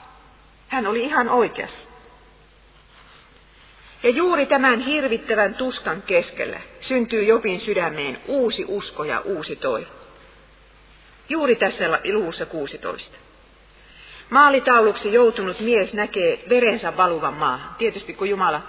Hän 0.67 0.87
oli 0.87 1.03
ihan 1.03 1.29
oikeassa. 1.29 1.89
Ja 4.03 4.09
juuri 4.09 4.45
tämän 4.45 4.79
hirvittävän 4.79 5.55
tuskan 5.55 6.01
keskellä 6.01 6.59
syntyy 6.81 7.23
Jobin 7.23 7.59
sydämeen 7.59 8.17
uusi 8.27 8.65
usko 8.67 9.03
ja 9.03 9.19
uusi 9.19 9.55
toivo. 9.55 10.04
Juuri 11.29 11.55
tässä 11.55 11.99
luvussa 12.13 12.45
16. 12.45 13.17
Maalitauluksi 14.29 15.13
joutunut 15.13 15.59
mies 15.59 15.93
näkee 15.93 16.43
verensä 16.49 16.97
valuvan 16.97 17.33
maahan. 17.33 17.75
Tietysti 17.77 18.13
kun 18.13 18.29
Jumala, 18.29 18.61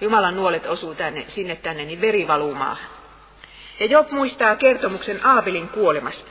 Jumalan 0.00 0.36
nuolet 0.36 0.66
osuu 0.66 0.94
tänne, 0.94 1.24
sinne 1.28 1.56
tänne, 1.56 1.84
niin 1.84 2.00
veri 2.00 2.28
valuu 2.28 2.54
maahan. 2.54 2.90
Ja 3.80 3.86
Job 3.86 4.10
muistaa 4.10 4.56
kertomuksen 4.56 5.26
Aabelin 5.26 5.68
kuolemasta. 5.68 6.30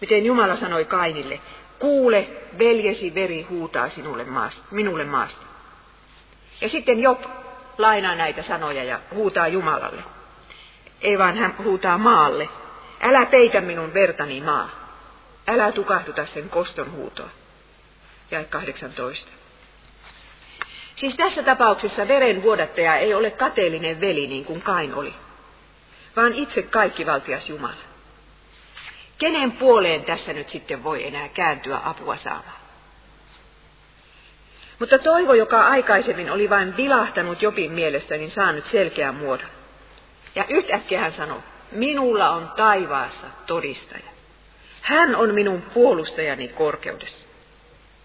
Miten 0.00 0.24
Jumala 0.24 0.56
sanoi 0.56 0.84
Kainille, 0.84 1.40
kuule, 1.78 2.28
veljesi 2.58 3.14
veri 3.14 3.42
huutaa 3.42 3.88
sinulle 3.88 4.24
maasta, 4.24 4.62
minulle 4.70 5.04
maasta. 5.04 5.46
Ja 6.60 6.68
sitten 6.68 7.00
Job 7.00 7.24
lainaa 7.78 8.14
näitä 8.14 8.42
sanoja 8.42 8.84
ja 8.84 9.00
huutaa 9.14 9.48
Jumalalle. 9.48 10.02
Ei 11.02 11.18
vaan 11.18 11.38
hän 11.38 11.54
huutaa 11.64 11.98
maalle. 11.98 12.48
Älä 13.00 13.26
peitä 13.26 13.60
minun 13.60 13.94
vertani 13.94 14.40
maa. 14.40 14.70
Älä 15.48 15.72
tukahduta 15.72 16.26
sen 16.26 16.48
koston 16.48 16.92
huutoa 16.92 17.28
ja 18.30 18.44
18. 18.44 19.28
Siis 20.96 21.16
tässä 21.16 21.42
tapauksessa 21.42 22.08
veren 22.08 22.42
vuodattaja 22.42 22.96
ei 22.96 23.14
ole 23.14 23.30
kateellinen 23.30 24.00
veli 24.00 24.26
niin 24.26 24.44
kuin 24.44 24.62
Kain 24.62 24.94
oli, 24.94 25.14
vaan 26.16 26.34
itse 26.34 26.62
kaikkivaltias 26.62 27.48
Jumala. 27.48 27.86
Kenen 29.18 29.52
puoleen 29.52 30.04
tässä 30.04 30.32
nyt 30.32 30.48
sitten 30.48 30.84
voi 30.84 31.06
enää 31.06 31.28
kääntyä 31.28 31.80
apua 31.84 32.16
saamaan? 32.16 32.56
Mutta 34.78 34.98
toivo, 34.98 35.34
joka 35.34 35.66
aikaisemmin 35.66 36.30
oli 36.30 36.50
vain 36.50 36.76
vilahtanut 36.76 37.42
Jopin 37.42 37.72
mielessä, 37.72 38.16
niin 38.16 38.30
saa 38.30 38.52
nyt 38.52 38.66
selkeän 38.66 39.14
muodon. 39.14 39.48
Ja 40.34 40.44
yhtäkkiä 40.48 41.00
hän 41.00 41.12
sanoi, 41.12 41.42
minulla 41.70 42.30
on 42.30 42.52
taivaassa 42.56 43.26
todistaja. 43.46 44.10
Hän 44.82 45.16
on 45.16 45.34
minun 45.34 45.62
puolustajani 45.62 46.48
korkeudessa. 46.48 47.26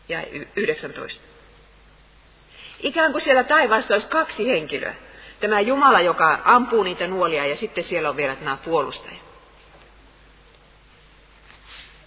Ja 0.10 0.24
19. 0.56 1.24
Ikään 2.80 3.12
kuin 3.12 3.22
siellä 3.22 3.44
taivaassa 3.44 3.94
olisi 3.94 4.08
kaksi 4.08 4.48
henkilöä. 4.48 4.96
Tämä 5.40 5.60
Jumala, 5.60 6.02
joka 6.02 6.40
ampuu 6.44 6.84
niitä 6.84 7.08
nuolia, 7.08 7.46
ja 7.46 7.56
sitten 7.56 7.84
siellä 7.84 8.10
on 8.10 8.18
vielä 8.18 8.36
tämä 8.36 8.58
puolustaja. 8.66 9.16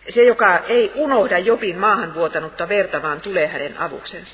Se, 0.08 0.22
joka 0.22 0.58
ei 0.58 0.92
unohda 0.94 1.38
Jopin 1.38 1.78
maahan 1.78 2.14
vuotanutta 2.14 2.68
verta, 2.68 3.02
vaan 3.02 3.20
tulee 3.20 3.46
hänen 3.46 3.78
avuksensa. 3.78 4.32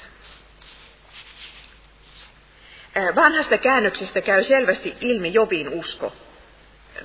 Vanhasta 3.14 3.58
käännöksestä 3.58 4.20
käy 4.20 4.44
selvästi 4.44 4.96
ilmi 5.00 5.32
Jobin 5.34 5.68
usko 5.68 6.12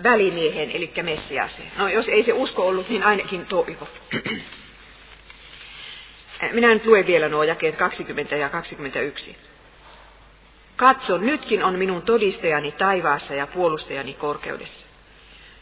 välimiehen, 0.04 0.72
eli 0.72 0.94
Messiaseen. 1.04 1.72
No 1.78 1.88
jos 1.88 2.08
ei 2.08 2.24
se 2.24 2.34
usko 2.34 2.68
ollut, 2.68 2.90
niin 2.90 3.04
ainakin 3.04 3.46
toivo. 3.46 3.88
Minä 6.52 6.74
nyt 6.74 6.86
luen 6.86 7.08
vielä 7.08 7.30
nuo 7.30 7.44
jakeet 7.44 7.76
20 7.76 8.36
ja 8.36 8.50
21. 8.50 9.38
Katso, 10.76 11.18
nytkin 11.18 11.64
on 11.64 11.76
minun 11.76 12.02
todistajani 12.02 12.72
taivaassa 12.72 13.34
ja 13.34 13.48
puolustajani 13.48 14.14
korkeudessa. 14.14 14.88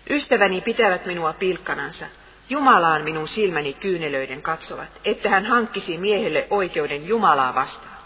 Ystäväni 0.09 0.62
pitävät 0.62 1.05
minua 1.05 1.33
pilkkanansa. 1.33 2.05
Jumalaan 2.49 3.03
minun 3.03 3.27
silmäni 3.27 3.73
kyynelöiden 3.73 4.41
katsovat, 4.41 4.89
että 5.05 5.29
hän 5.29 5.45
hankkisi 5.45 5.97
miehelle 5.97 6.47
oikeuden 6.49 7.07
Jumalaa 7.07 7.55
vastaan. 7.55 7.97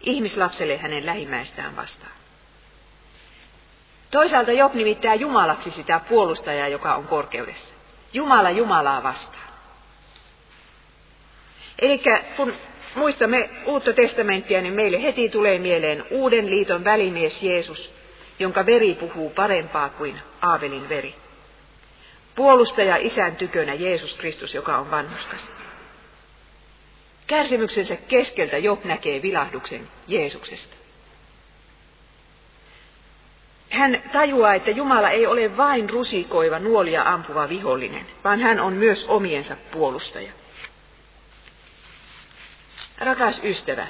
Ihmislapselle 0.00 0.78
hänen 0.78 1.06
lähimmäistään 1.06 1.76
vastaan. 1.76 2.15
Toisaalta 4.10 4.52
Job 4.52 4.74
nimittää 4.74 5.14
Jumalaksi 5.14 5.70
sitä 5.70 6.00
puolustajaa, 6.08 6.68
joka 6.68 6.94
on 6.94 7.06
korkeudessa. 7.06 7.74
Jumala 8.12 8.50
Jumalaa 8.50 9.02
vastaan. 9.02 9.46
Eli 11.78 12.02
kun 12.36 12.54
muistamme 12.94 13.50
uutta 13.66 13.92
testamenttia, 13.92 14.60
niin 14.62 14.74
meille 14.74 15.02
heti 15.02 15.28
tulee 15.28 15.58
mieleen 15.58 16.04
uuden 16.10 16.50
liiton 16.50 16.84
välimies 16.84 17.42
Jeesus, 17.42 17.92
jonka 18.38 18.66
veri 18.66 18.94
puhuu 18.94 19.30
parempaa 19.30 19.88
kuin 19.88 20.20
Aavelin 20.42 20.88
veri. 20.88 21.14
Puolustaja 22.34 22.96
isän 22.96 23.36
tykönä 23.36 23.74
Jeesus 23.74 24.14
Kristus, 24.14 24.54
joka 24.54 24.78
on 24.78 24.90
vanhuskas. 24.90 25.40
Kärsimyksensä 27.26 27.96
keskeltä 27.96 28.58
Job 28.58 28.84
näkee 28.84 29.22
vilahduksen 29.22 29.88
Jeesuksesta. 30.08 30.76
Hän 33.76 34.02
tajuaa, 34.12 34.54
että 34.54 34.70
Jumala 34.70 35.10
ei 35.10 35.26
ole 35.26 35.56
vain 35.56 35.90
rusikoiva, 35.90 36.58
nuolia 36.58 37.02
ampuva 37.02 37.48
vihollinen, 37.48 38.06
vaan 38.24 38.40
hän 38.40 38.60
on 38.60 38.72
myös 38.72 39.04
omiensa 39.08 39.56
puolustaja. 39.70 40.32
Rakas 42.98 43.40
ystävä, 43.44 43.86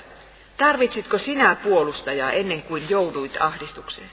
tarvitsitko 0.56 1.18
sinä 1.18 1.54
puolustajaa 1.54 2.32
ennen 2.32 2.62
kuin 2.62 2.90
jouduit 2.90 3.36
ahdistukseen? 3.40 4.10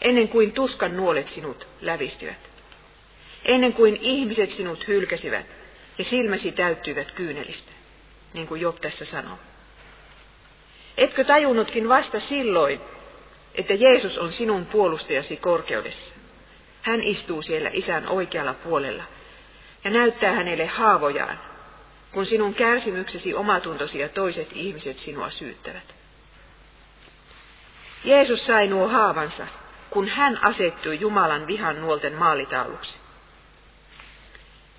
Ennen 0.00 0.28
kuin 0.28 0.52
tuskan 0.52 0.96
nuolet 0.96 1.28
sinut 1.28 1.66
lävistyvät? 1.80 2.50
Ennen 3.44 3.72
kuin 3.72 3.98
ihmiset 4.00 4.50
sinut 4.50 4.88
hylkäsivät 4.88 5.46
ja 5.98 6.04
silmäsi 6.04 6.52
täyttyivät 6.52 7.12
kyynelistä, 7.12 7.72
niin 8.34 8.46
kuin 8.46 8.60
Job 8.60 8.80
tässä 8.80 9.04
sanoo. 9.04 9.38
Etkö 10.96 11.24
tajunnutkin 11.24 11.88
vasta 11.88 12.20
silloin, 12.20 12.80
että 13.54 13.74
Jeesus 13.74 14.18
on 14.18 14.32
sinun 14.32 14.66
puolustajasi 14.66 15.36
korkeudessa? 15.36 16.14
Hän 16.82 17.02
istuu 17.02 17.42
siellä 17.42 17.70
isän 17.72 18.08
oikealla 18.08 18.54
puolella 18.54 19.04
ja 19.84 19.90
näyttää 19.90 20.32
hänelle 20.32 20.66
haavojaan 20.66 21.38
kun 22.12 22.26
sinun 22.26 22.54
kärsimyksesi, 22.54 23.34
omatuntosi 23.34 23.98
ja 23.98 24.08
toiset 24.08 24.48
ihmiset 24.54 24.98
sinua 24.98 25.30
syyttävät. 25.30 25.94
Jeesus 28.04 28.46
sai 28.46 28.66
nuo 28.66 28.88
haavansa, 28.88 29.46
kun 29.90 30.08
hän 30.08 30.44
asettui 30.44 31.00
Jumalan 31.00 31.46
vihan 31.46 31.80
nuolten 31.80 32.14
maalitauluksi. 32.14 32.98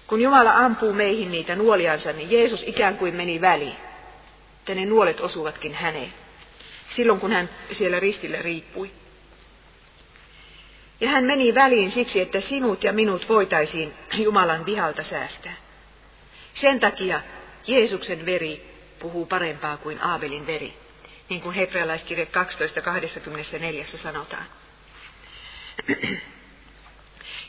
Kun 0.08 0.22
Jumala 0.22 0.54
ampuu 0.54 0.94
meihin 0.94 1.32
niitä 1.32 1.56
nuoliansa, 1.56 2.14
niin 2.14 2.32
Jeesus 2.32 2.64
ikään 2.64 2.98
kuin 2.98 3.16
meni 3.16 3.42
väliin, 3.42 3.78
että 4.60 4.76
ne 4.76 4.86
nuolet 4.86 5.20
osuvatkin 5.20 5.74
häneen, 5.74 6.14
silloin 6.96 7.20
kun 7.20 7.32
hän 7.32 7.50
siellä 7.72 8.00
ristillä 8.00 8.42
riippui. 8.42 8.92
Ja 11.02 11.10
hän 11.10 11.24
meni 11.24 11.56
väliin 11.56 11.92
siksi, 11.92 12.22
että 12.22 12.40
sinut 12.40 12.84
ja 12.84 12.94
minut 12.94 13.30
voitaisiin 13.30 13.94
Jumalan 14.14 14.66
vihalta 14.66 15.04
säästää. 15.04 15.54
Sen 16.54 16.80
takia 16.80 17.22
Jeesuksen 17.68 18.26
veri 18.26 18.72
puhuu 19.00 19.26
parempaa 19.26 19.78
kuin 19.78 20.04
Aabelin 20.04 20.48
veri, 20.48 20.74
niin 21.30 21.42
kuin 21.42 21.56
hebrealaiskirje 21.56 22.28
12.24 23.94 23.98
sanotaan. 23.98 24.46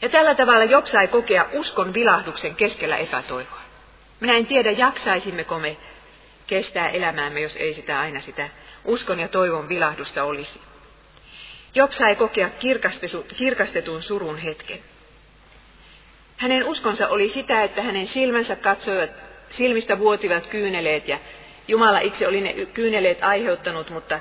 Ja 0.03 0.09
tällä 0.09 0.35
tavalla 0.35 0.65
Job 0.65 0.87
sai 0.87 1.09
kokea 1.09 1.47
uskon 1.53 1.95
vilahduksen 1.95 2.55
keskellä 2.55 2.97
epätoivoa. 2.97 3.61
Minä 4.21 4.37
en 4.37 4.47
tiedä, 4.47 4.71
jaksaisimmeko 4.71 5.59
me 5.59 5.77
kestää 6.47 6.89
elämäämme, 6.89 7.41
jos 7.41 7.57
ei 7.57 7.75
sitä 7.75 8.01
aina 8.01 8.21
sitä 8.21 8.49
uskon 8.85 9.21
ja 9.21 9.29
toivon 9.29 9.69
vilahdusta 9.69 10.25
olisi. 10.25 10.61
Job 11.75 11.93
sai 11.93 12.17
kokea 12.17 12.51
kirkastetun 13.37 14.03
surun 14.03 14.39
hetken. 14.39 14.79
Hänen 16.37 16.65
uskonsa 16.65 17.09
oli 17.09 17.29
sitä, 17.29 17.65
että 17.65 17.83
hänen 17.83 18.07
silmänsä 18.07 18.57
katsoivat, 18.57 19.11
silmistä 19.51 19.99
vuotivat 19.99 20.47
kyyneleet 20.47 21.09
ja 21.09 21.19
Jumala 21.69 21.99
itse 21.99 22.29
oli 22.29 22.41
ne 22.41 22.67
kyyneleet 22.67 23.19
aiheuttanut, 23.23 23.91
mutta 23.91 24.21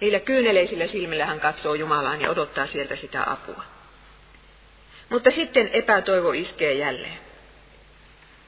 niillä 0.00 0.20
kyyneleisillä 0.20 0.86
silmillä 0.86 1.26
hän 1.26 1.40
katsoo 1.40 1.74
Jumalaan 1.74 2.20
ja 2.20 2.30
odottaa 2.30 2.66
sieltä 2.66 2.96
sitä 2.96 3.30
apua. 3.30 3.64
Mutta 5.08 5.30
sitten 5.30 5.70
epätoivo 5.72 6.32
iskee 6.32 6.72
jälleen. 6.72 7.18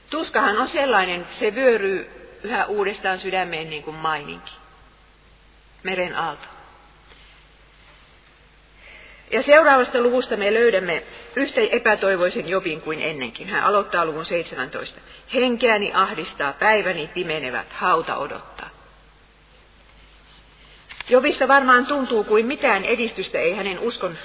Tuskahan 0.09 0.57
on 0.57 0.67
sellainen, 0.67 1.27
se 1.39 1.55
vyöryy 1.55 2.09
yhä 2.43 2.65
uudestaan 2.65 3.19
sydämeen 3.19 3.69
niin 3.69 3.83
kuin 3.83 3.95
maininki. 3.95 4.51
Meren 5.85 6.15
aalto. 6.15 6.47
Ja 9.31 9.41
seuraavasta 9.41 10.01
luvusta 10.01 10.37
me 10.37 10.53
löydämme 10.53 11.03
yhtä 11.35 11.61
epätoivoisen 11.61 12.49
Jobin 12.49 12.81
kuin 12.81 13.01
ennenkin. 13.01 13.47
Hän 13.47 13.63
aloittaa 13.63 14.05
luvun 14.05 14.25
17. 14.25 14.99
Henkeäni 15.33 15.91
ahdistaa, 15.93 16.53
päiväni 16.53 17.09
pimenevät, 17.13 17.73
hauta 17.73 18.17
odottaa. 18.17 18.69
Jobista 21.09 21.47
varmaan 21.47 21.85
tuntuu 21.85 22.23
kuin 22.23 22.45
mitään 22.45 22.85
edistystä 22.85 23.39
ei 23.39 23.53
hänen 23.53 23.79
uskon 23.79 24.17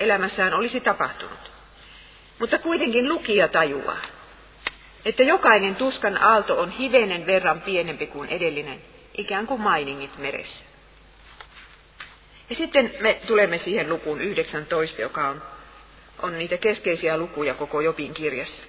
elämässään 0.00 0.54
olisi 0.54 0.80
tapahtunut. 0.80 1.50
Mutta 2.38 2.58
kuitenkin 2.58 3.08
lukija 3.08 3.48
tajuaa, 3.48 4.02
että 5.04 5.22
jokainen 5.22 5.76
tuskan 5.76 6.22
aalto 6.22 6.60
on 6.60 6.70
hivenen 6.70 7.26
verran 7.26 7.60
pienempi 7.60 8.06
kuin 8.06 8.28
edellinen, 8.28 8.82
ikään 9.18 9.46
kuin 9.46 9.60
mainingit 9.60 10.18
meressä. 10.18 10.71
Ja 12.50 12.56
sitten 12.56 12.94
me 13.00 13.20
tulemme 13.26 13.58
siihen 13.58 13.88
lukuun 13.88 14.20
19, 14.20 15.02
joka 15.02 15.28
on, 15.28 15.42
on 16.22 16.38
niitä 16.38 16.56
keskeisiä 16.56 17.16
lukuja 17.16 17.54
koko 17.54 17.80
Jopin 17.80 18.14
kirjassa. 18.14 18.64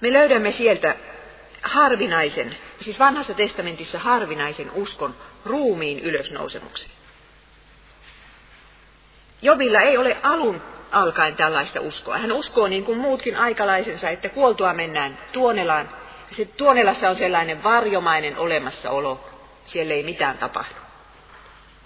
Me 0.00 0.12
löydämme 0.12 0.52
sieltä 0.52 0.96
harvinaisen, 1.62 2.56
siis 2.80 2.98
vanhassa 2.98 3.34
testamentissa 3.34 3.98
harvinaisen 3.98 4.70
uskon 4.70 5.14
ruumiin 5.44 6.00
ylösnousemuksen. 6.00 6.90
Jobilla 9.42 9.80
ei 9.80 9.98
ole 9.98 10.16
alun 10.22 10.62
alkaen 10.90 11.36
tällaista 11.36 11.80
uskoa. 11.80 12.18
Hän 12.18 12.32
uskoo 12.32 12.68
niin 12.68 12.84
kuin 12.84 12.98
muutkin 12.98 13.36
aikalaisensa, 13.36 14.10
että 14.10 14.28
kuoltua 14.28 14.74
mennään 14.74 15.18
Tuonelaan. 15.32 15.88
Se 16.30 16.44
Tuonelassa 16.44 17.10
on 17.10 17.16
sellainen 17.16 17.62
varjomainen 17.62 18.38
olemassaolo, 18.38 19.28
siellä 19.66 19.94
ei 19.94 20.02
mitään 20.02 20.38
tapahdu. 20.38 20.81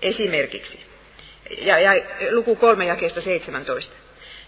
Esimerkiksi. 0.03 0.87
Ja, 1.61 1.79
ja 1.79 1.93
luku 2.31 2.57
kolme 2.57 2.87
jakeesta 2.87 3.21
17. 3.21 3.97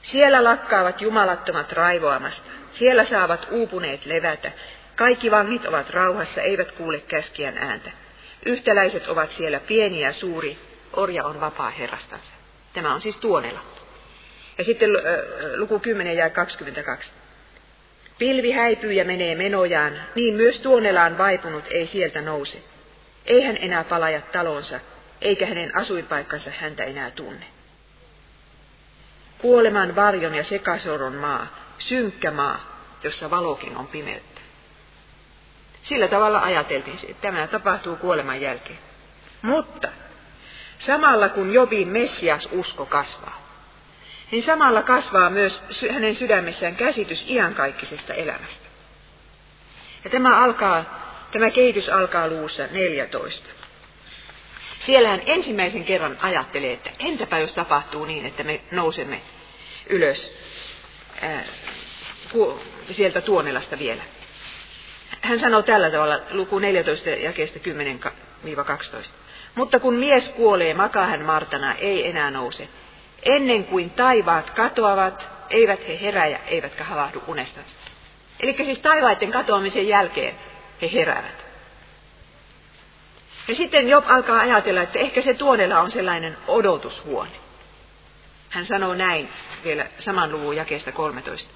Siellä 0.03 0.45
lakkaavat 0.45 1.03
jumalattomat 1.03 1.73
raivoamasta. 1.73 2.51
Siellä 2.73 3.05
saavat 3.05 3.47
uupuneet 3.51 4.07
levätä. 4.07 4.53
Kaikki 4.97 5.31
vangit 5.31 5.65
ovat 5.65 5.91
rauhassa, 5.91 6.43
eivät 6.43 6.73
kuule 6.73 7.01
käskien 7.01 7.59
ääntä. 7.59 7.91
Yhtäläiset 8.47 9.07
ovat 9.07 9.31
siellä 9.31 9.61
pieni 9.61 10.01
ja 10.01 10.13
suuri, 10.13 10.59
orja 10.93 11.25
on 11.25 11.41
vapaa 11.41 11.71
herrastansa. 11.71 12.33
Tämä 12.73 12.95
on 12.95 13.01
siis 13.01 13.17
tuonella. 13.17 13.61
Ja 14.59 14.65
sitten 14.65 14.91
luku 15.57 15.79
10 15.79 16.17
ja 16.17 16.31
22. 16.31 17.11
Pilvi 18.19 18.51
häipyy 18.53 18.93
ja 18.93 19.05
menee 19.05 19.35
menojaan, 19.35 20.01
niin 20.15 20.35
myös 20.35 20.61
tuonelaan 20.61 21.19
vaipunut 21.19 21.65
ei 21.71 21.87
sieltä 21.87 22.21
nouse. 22.21 22.59
Ei 23.27 23.43
hän 23.43 23.59
enää 23.61 23.85
palaja 23.85 24.21
talonsa, 24.21 24.81
eikä 25.21 25.47
hänen 25.47 25.77
asuinpaikkansa 25.77 26.51
häntä 26.61 26.85
enää 26.85 27.11
tunne. 27.11 27.47
Kuoleman 29.39 29.97
varjon 29.97 30.35
ja 30.35 30.45
sekasoron 30.45 31.15
maa, 31.15 31.47
synkkä 31.79 32.31
maa, 32.31 32.61
jossa 33.03 33.31
valokin 33.31 33.77
on 33.77 33.87
pimeyttä. 33.87 34.41
Sillä 35.83 36.09
tavalla 36.09 36.41
ajateltiin, 36.41 36.99
että 37.09 37.23
tämä 37.23 37.47
tapahtuu 37.47 37.97
kuoleman 37.97 38.41
jälkeen. 38.41 38.79
Mutta 39.43 39.89
samalla 40.79 41.29
kun 41.29 41.53
Jobin 41.53 41.89
Messias 41.89 42.49
usko 42.53 42.87
kasvaa, 42.87 43.49
niin 44.31 44.43
samalla 44.43 44.83
kasvaa 44.83 45.31
myös 45.31 45.63
hänen 45.93 46.15
sydämessään 46.15 46.77
käsitys 46.77 47.25
iankaikkisesta 47.29 48.15
elämästä. 48.15 48.69
Ja 50.05 50.11
tämä, 50.11 50.45
alkaa, 50.45 50.85
tämä 51.33 51.51
kehitys 51.51 51.89
alkaa 51.89 52.29
luussa 52.29 52.67
14. 52.71 53.58
Siellä 54.88 55.09
hän 55.09 55.22
ensimmäisen 55.27 55.85
kerran 55.85 56.18
ajattelee, 56.22 56.72
että 56.72 56.90
entäpä 56.98 57.38
jos 57.38 57.53
tapahtuu 57.53 58.05
niin, 58.05 58.27
että 58.27 58.44
me 58.44 58.61
nousemme 58.70 59.20
ylös 59.88 60.31
ää, 61.20 61.44
sieltä 62.90 63.20
Tuonelasta 63.20 63.79
vielä. 63.79 64.03
Hän 65.20 65.40
sanoo 65.40 65.62
tällä 65.62 65.90
tavalla, 65.90 66.20
luku 66.31 66.59
14 66.59 67.11
jakeesta 67.11 67.59
10-12. 69.05 69.09
Mutta 69.55 69.81
kun 69.81 69.94
mies 69.94 70.29
kuolee, 70.29 70.74
makaa 70.74 71.07
hän 71.07 71.24
Martana, 71.24 71.74
ei 71.74 72.09
enää 72.09 72.31
nouse. 72.31 72.68
Ennen 73.22 73.64
kuin 73.64 73.90
taivaat 73.90 74.51
katoavat, 74.51 75.29
eivät 75.51 75.88
he 75.88 76.01
heräjä, 76.01 76.40
eivätkä 76.46 76.85
havahdu 76.85 77.22
unesta. 77.27 77.61
Eli 78.40 78.57
siis 78.64 78.79
taivaiden 78.79 79.33
katoamisen 79.33 79.88
jälkeen 79.88 80.35
he 80.83 80.90
heräävät. 80.92 81.48
Ja 83.49 83.55
sitten 83.55 83.89
Job 83.89 84.05
alkaa 84.09 84.41
ajatella, 84.41 84.83
että 84.83 84.99
ehkä 84.99 85.23
se 85.23 85.35
tuonella 85.35 85.81
on 85.81 85.91
sellainen 85.91 86.37
odotushuone. 86.47 87.31
Hän 88.49 88.67
sanoo 88.67 88.95
näin 88.95 89.29
vielä 89.65 89.87
saman 89.99 90.33
luvun 90.33 90.57
jakeesta 90.57 90.93
13. 90.93 91.51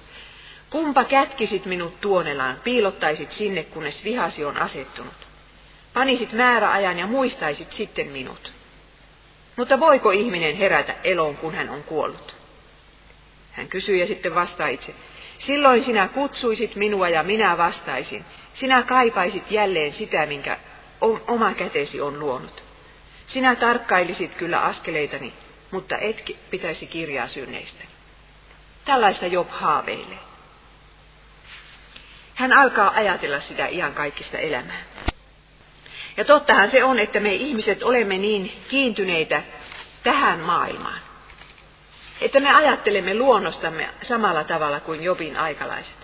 Kumpa 0.69 1.03
kätkisit 1.03 1.65
minut 1.65 2.01
tuonelaan, 2.01 2.57
piilottaisit 2.63 3.31
sinne, 3.31 3.63
kunnes 3.63 4.03
vihasi 4.03 4.45
on 4.45 4.57
asettunut. 4.57 5.13
Panisit 5.93 6.33
määräajan 6.33 6.99
ja 6.99 7.07
muistaisit 7.07 7.71
sitten 7.71 8.07
minut. 8.07 8.53
Mutta 9.55 9.79
voiko 9.79 10.11
ihminen 10.11 10.55
herätä 10.55 10.95
eloon, 11.03 11.37
kun 11.37 11.55
hän 11.55 11.69
on 11.69 11.83
kuollut? 11.83 12.35
Hän 13.51 13.67
kysyy 13.67 13.97
ja 13.97 14.07
sitten 14.07 14.35
vastaa 14.35 14.67
itse. 14.67 14.93
Silloin 15.37 15.83
sinä 15.83 16.07
kutsuisit 16.07 16.75
minua 16.75 17.09
ja 17.09 17.23
minä 17.23 17.57
vastaisin. 17.57 18.25
Sinä 18.53 18.83
kaipaisit 18.83 19.51
jälleen 19.51 19.93
sitä, 19.93 20.25
minkä 20.25 20.57
oma 21.27 21.53
kätesi 21.53 22.01
on 22.01 22.19
luonut. 22.19 22.63
Sinä 23.27 23.55
tarkkailisit 23.55 24.35
kyllä 24.35 24.59
askeleitani, 24.59 25.33
mutta 25.71 25.97
et 25.97 26.31
pitäisi 26.49 26.87
kirjaa 26.87 27.27
synneistä. 27.27 27.83
Tällaista 28.85 29.25
Job 29.27 29.49
haaveilee. 29.49 30.19
Hän 32.35 32.53
alkaa 32.53 32.91
ajatella 32.95 33.39
sitä 33.39 33.67
ihan 33.67 33.93
kaikista 33.93 34.37
elämää. 34.37 34.83
Ja 36.17 36.25
tottahan 36.25 36.71
se 36.71 36.83
on, 36.83 36.99
että 36.99 37.19
me 37.19 37.33
ihmiset 37.33 37.83
olemme 37.83 38.17
niin 38.17 38.61
kiintyneitä 38.69 39.43
tähän 40.03 40.39
maailmaan, 40.39 40.99
että 42.21 42.39
me 42.39 42.55
ajattelemme 42.55 43.15
luonnostamme 43.15 43.89
samalla 44.01 44.43
tavalla 44.43 44.79
kuin 44.79 45.03
Jobin 45.03 45.37
aikalaiset. 45.37 46.02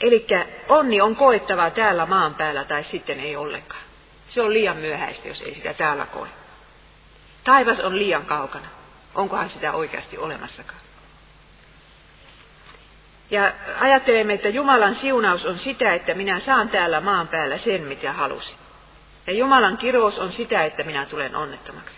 Eli 0.00 0.26
onni 0.68 1.00
on 1.00 1.16
koettava 1.16 1.70
täällä 1.70 2.06
maan 2.06 2.34
päällä 2.34 2.64
tai 2.64 2.84
sitten 2.84 3.20
ei 3.20 3.36
ollenkaan. 3.36 3.82
Se 4.28 4.42
on 4.42 4.52
liian 4.52 4.76
myöhäistä, 4.76 5.28
jos 5.28 5.40
ei 5.40 5.54
sitä 5.54 5.74
täällä 5.74 6.06
koe. 6.06 6.28
Taivas 7.44 7.80
on 7.80 7.98
liian 7.98 8.26
kaukana. 8.26 8.66
Onkohan 9.14 9.50
sitä 9.50 9.72
oikeasti 9.72 10.18
olemassakaan? 10.18 10.80
Ja 13.30 13.52
ajattelemme, 13.80 14.32
että 14.32 14.48
Jumalan 14.48 14.94
siunaus 14.94 15.46
on 15.46 15.58
sitä, 15.58 15.94
että 15.94 16.14
minä 16.14 16.38
saan 16.38 16.68
täällä 16.68 17.00
maan 17.00 17.28
päällä 17.28 17.58
sen, 17.58 17.82
mitä 17.82 18.12
halusin. 18.12 18.56
Ja 19.26 19.32
Jumalan 19.32 19.76
kirous 19.76 20.18
on 20.18 20.32
sitä, 20.32 20.64
että 20.64 20.84
minä 20.84 21.06
tulen 21.06 21.36
onnettomaksi. 21.36 21.94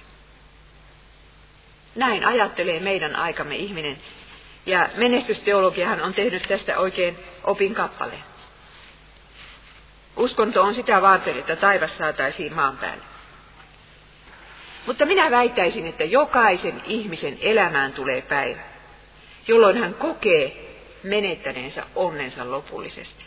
Näin 1.95 2.25
ajattelee 2.25 2.81
meidän 2.81 3.17
aikamme 3.17 3.57
ihminen. 3.57 3.97
Ja 4.67 4.89
menestysteologiahan 4.97 6.03
on 6.03 6.15
tehnyt 6.15 6.43
tästä 6.43 6.79
oikein 6.79 7.19
opin 7.45 7.75
kappaleen. 7.75 8.25
Uskonto 10.17 10.63
on 10.63 10.75
sitä 10.75 11.03
varten, 11.03 11.39
että 11.39 11.57
taivas 11.57 11.99
saataisiin 11.99 12.55
maan 12.55 12.77
päälle. 12.77 13.05
Mutta 14.87 15.07
minä 15.07 15.31
väittäisin, 15.31 15.87
että 15.87 16.05
jokaisen 16.05 16.83
ihmisen 16.87 17.39
elämään 17.41 17.93
tulee 17.93 18.23
päivä, 18.23 18.61
jolloin 19.49 19.77
hän 19.77 19.95
kokee 19.95 20.73
menettäneensä 21.03 21.87
onnensa 21.95 22.51
lopullisesti. 22.51 23.25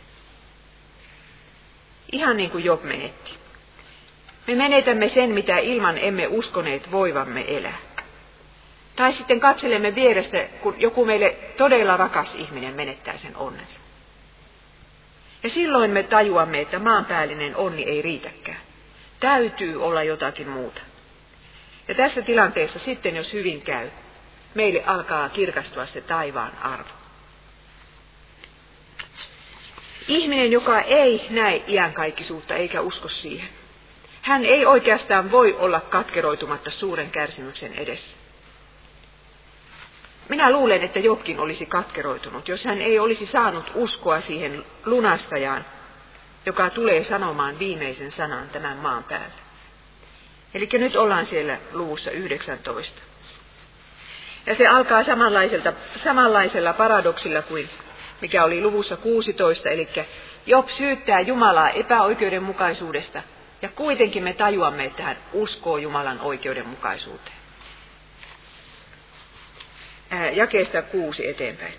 Ihan 2.12 2.38
niin 2.38 2.50
kuin 2.50 2.63
Job 2.65 2.84
menetti. 2.84 3.32
Me 4.48 4.56
menetämme 4.56 5.10
sen, 5.10 5.30
mitä 5.30 5.58
ilman 5.58 5.98
emme 5.98 6.28
uskoneet 6.28 6.91
voivamme 6.91 7.45
elää. 7.48 7.78
Tai 8.96 9.14
sitten 9.14 9.40
katselemme 9.40 9.96
vierestä, 9.96 10.48
kun 10.62 10.76
joku 10.78 11.06
meille 11.06 11.38
todella 11.58 11.98
rakas 11.98 12.36
ihminen 12.36 12.74
menettää 12.74 13.18
sen 13.18 13.36
onnensa. 13.38 13.80
Ja 15.44 15.50
silloin 15.50 15.92
me 15.92 16.04
tajuamme, 16.04 16.62
että 16.62 16.80
maanpäällinen 16.80 17.56
onni 17.56 17.84
ei 17.84 18.02
riitäkään. 18.02 18.58
Täytyy 19.20 19.84
olla 19.84 20.04
jotakin 20.04 20.50
muuta. 20.50 20.82
Ja 21.88 21.96
tässä 21.96 22.22
tilanteessa 22.22 22.80
sitten, 22.80 23.16
jos 23.16 23.34
hyvin 23.34 23.62
käy, 23.62 23.90
meille 24.54 24.84
alkaa 24.86 25.30
kirkastua 25.30 25.86
se 25.86 26.02
taivaan 26.02 26.58
arvo. 26.58 26.90
Ihminen, 30.08 30.52
joka 30.52 30.82
ei 30.82 31.28
näe 31.30 31.64
iankaikkisuutta 31.68 32.56
eikä 32.56 32.82
usko 32.82 33.08
siihen, 33.08 33.50
hän 34.22 34.46
ei 34.46 34.66
oikeastaan 34.66 35.32
voi 35.32 35.54
olla 35.54 35.82
katkeroitumatta 35.82 36.72
suuren 36.72 37.12
kärsimyksen 37.12 37.74
edessä. 37.74 38.25
Minä 40.30 40.52
luulen, 40.52 40.84
että 40.84 41.00
Jobkin 41.00 41.40
olisi 41.40 41.66
katkeroitunut, 41.66 42.48
jos 42.48 42.66
hän 42.66 42.82
ei 42.82 43.00
olisi 43.00 43.26
saanut 43.26 43.72
uskoa 43.76 44.22
siihen 44.22 44.66
lunastajaan, 44.86 45.66
joka 46.46 46.70
tulee 46.70 47.04
sanomaan 47.04 47.60
viimeisen 47.60 48.12
sanan 48.12 48.50
tämän 48.50 48.78
maan 48.78 49.04
päällä. 49.04 49.46
Eli 50.54 50.70
nyt 50.74 50.96
ollaan 50.96 51.26
siellä 51.26 51.58
luvussa 51.74 52.12
19. 52.12 53.02
Ja 54.46 54.56
se 54.56 54.68
alkaa 54.68 55.04
samanlaiselta, 55.04 55.74
samanlaisella 56.04 56.74
paradoksilla 56.74 57.42
kuin 57.42 57.70
mikä 58.22 58.44
oli 58.44 58.62
luvussa 58.62 58.98
16, 58.98 59.70
eli 59.70 59.88
Job 60.46 60.70
syyttää 60.70 61.20
Jumalaa 61.20 61.70
epäoikeudenmukaisuudesta, 61.70 63.22
ja 63.62 63.70
kuitenkin 63.70 64.24
me 64.24 64.34
tajuamme, 64.34 64.86
että 64.86 65.04
hän 65.04 65.18
uskoo 65.34 65.78
Jumalan 65.78 66.22
oikeudenmukaisuuteen. 66.22 67.45
Jakeesta 70.34 70.82
kuusi 70.82 71.28
eteenpäin. 71.28 71.74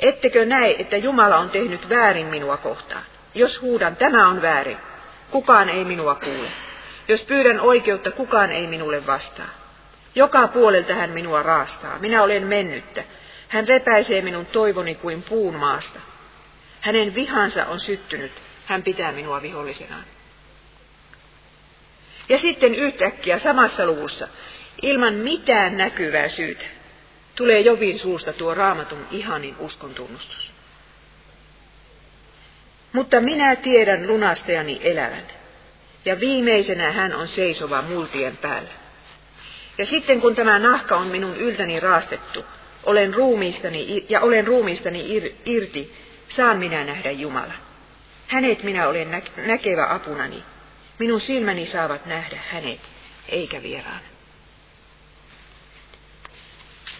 Ettekö 0.00 0.44
näe, 0.44 0.76
että 0.78 0.96
Jumala 0.96 1.36
on 1.36 1.50
tehnyt 1.50 1.88
väärin 1.88 2.26
minua 2.26 2.56
kohtaan? 2.56 3.02
Jos 3.34 3.62
huudan, 3.62 3.96
tämä 3.96 4.28
on 4.28 4.42
väärin, 4.42 4.76
kukaan 5.30 5.68
ei 5.68 5.84
minua 5.84 6.14
kuule. 6.14 6.48
Jos 7.08 7.24
pyydän 7.24 7.60
oikeutta, 7.60 8.10
kukaan 8.10 8.52
ei 8.52 8.66
minulle 8.66 9.06
vastaa. 9.06 9.48
Joka 10.14 10.48
puolelta 10.48 10.94
hän 10.94 11.10
minua 11.10 11.42
raastaa. 11.42 11.98
Minä 11.98 12.22
olen 12.22 12.46
mennyttä. 12.46 13.04
Hän 13.48 13.68
repäisee 13.68 14.22
minun 14.22 14.46
toivoni 14.46 14.94
kuin 14.94 15.22
puun 15.22 15.54
maasta. 15.54 16.00
Hänen 16.80 17.14
vihansa 17.14 17.66
on 17.66 17.80
syttynyt. 17.80 18.32
Hän 18.66 18.82
pitää 18.82 19.12
minua 19.12 19.42
vihollisenaan. 19.42 20.04
Ja 22.28 22.38
sitten 22.38 22.74
yhtäkkiä 22.74 23.38
samassa 23.38 23.86
luvussa, 23.86 24.28
ilman 24.82 25.14
mitään 25.14 25.76
näkyvää 25.76 26.28
syytä, 26.28 26.64
tulee 27.40 27.60
Jovin 27.60 27.98
suusta 27.98 28.32
tuo 28.32 28.54
raamatun 28.54 29.06
ihanin 29.10 29.56
uskon 29.58 29.94
tunnustus. 29.94 30.50
Mutta 32.92 33.20
minä 33.20 33.56
tiedän 33.56 34.06
lunastajani 34.06 34.80
elävän, 34.82 35.26
ja 36.04 36.20
viimeisenä 36.20 36.92
hän 36.92 37.14
on 37.14 37.28
seisova 37.28 37.82
multien 37.82 38.36
päällä. 38.36 38.70
Ja 39.78 39.86
sitten 39.86 40.20
kun 40.20 40.34
tämä 40.34 40.58
nahka 40.58 40.96
on 40.96 41.06
minun 41.06 41.36
yltäni 41.36 41.80
raastettu, 41.80 42.44
olen 42.84 43.14
ruumiistani, 43.14 44.06
ja 44.08 44.20
olen 44.20 44.46
ruumiistani 44.46 45.16
ir, 45.16 45.32
irti, 45.44 45.94
saan 46.28 46.58
minä 46.58 46.84
nähdä 46.84 47.10
Jumalan. 47.10 47.58
Hänet 48.26 48.62
minä 48.62 48.88
olen 48.88 49.10
nä, 49.10 49.22
näkevä 49.46 49.86
apunani. 49.94 50.42
Minun 50.98 51.20
silmäni 51.20 51.66
saavat 51.66 52.06
nähdä 52.06 52.38
hänet, 52.50 52.80
eikä 53.28 53.62
vieraan. 53.62 54.00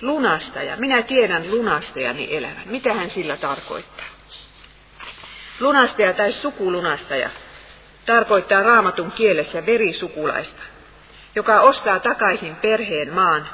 Lunastaja. 0.02 0.76
Minä 0.76 1.02
tiedän 1.02 1.50
lunastajani 1.50 2.36
elävän. 2.36 2.62
Mitä 2.66 2.94
hän 2.94 3.10
sillä 3.10 3.36
tarkoittaa? 3.36 4.06
Lunastaja 5.60 6.12
tai 6.12 6.32
sukulunastaja 6.32 7.30
tarkoittaa 8.06 8.62
raamatun 8.62 9.12
kielessä 9.12 9.66
verisukulaista, 9.66 10.62
joka 11.34 11.60
ostaa 11.60 11.98
takaisin 12.00 12.56
perheen 12.56 13.12
maan 13.12 13.48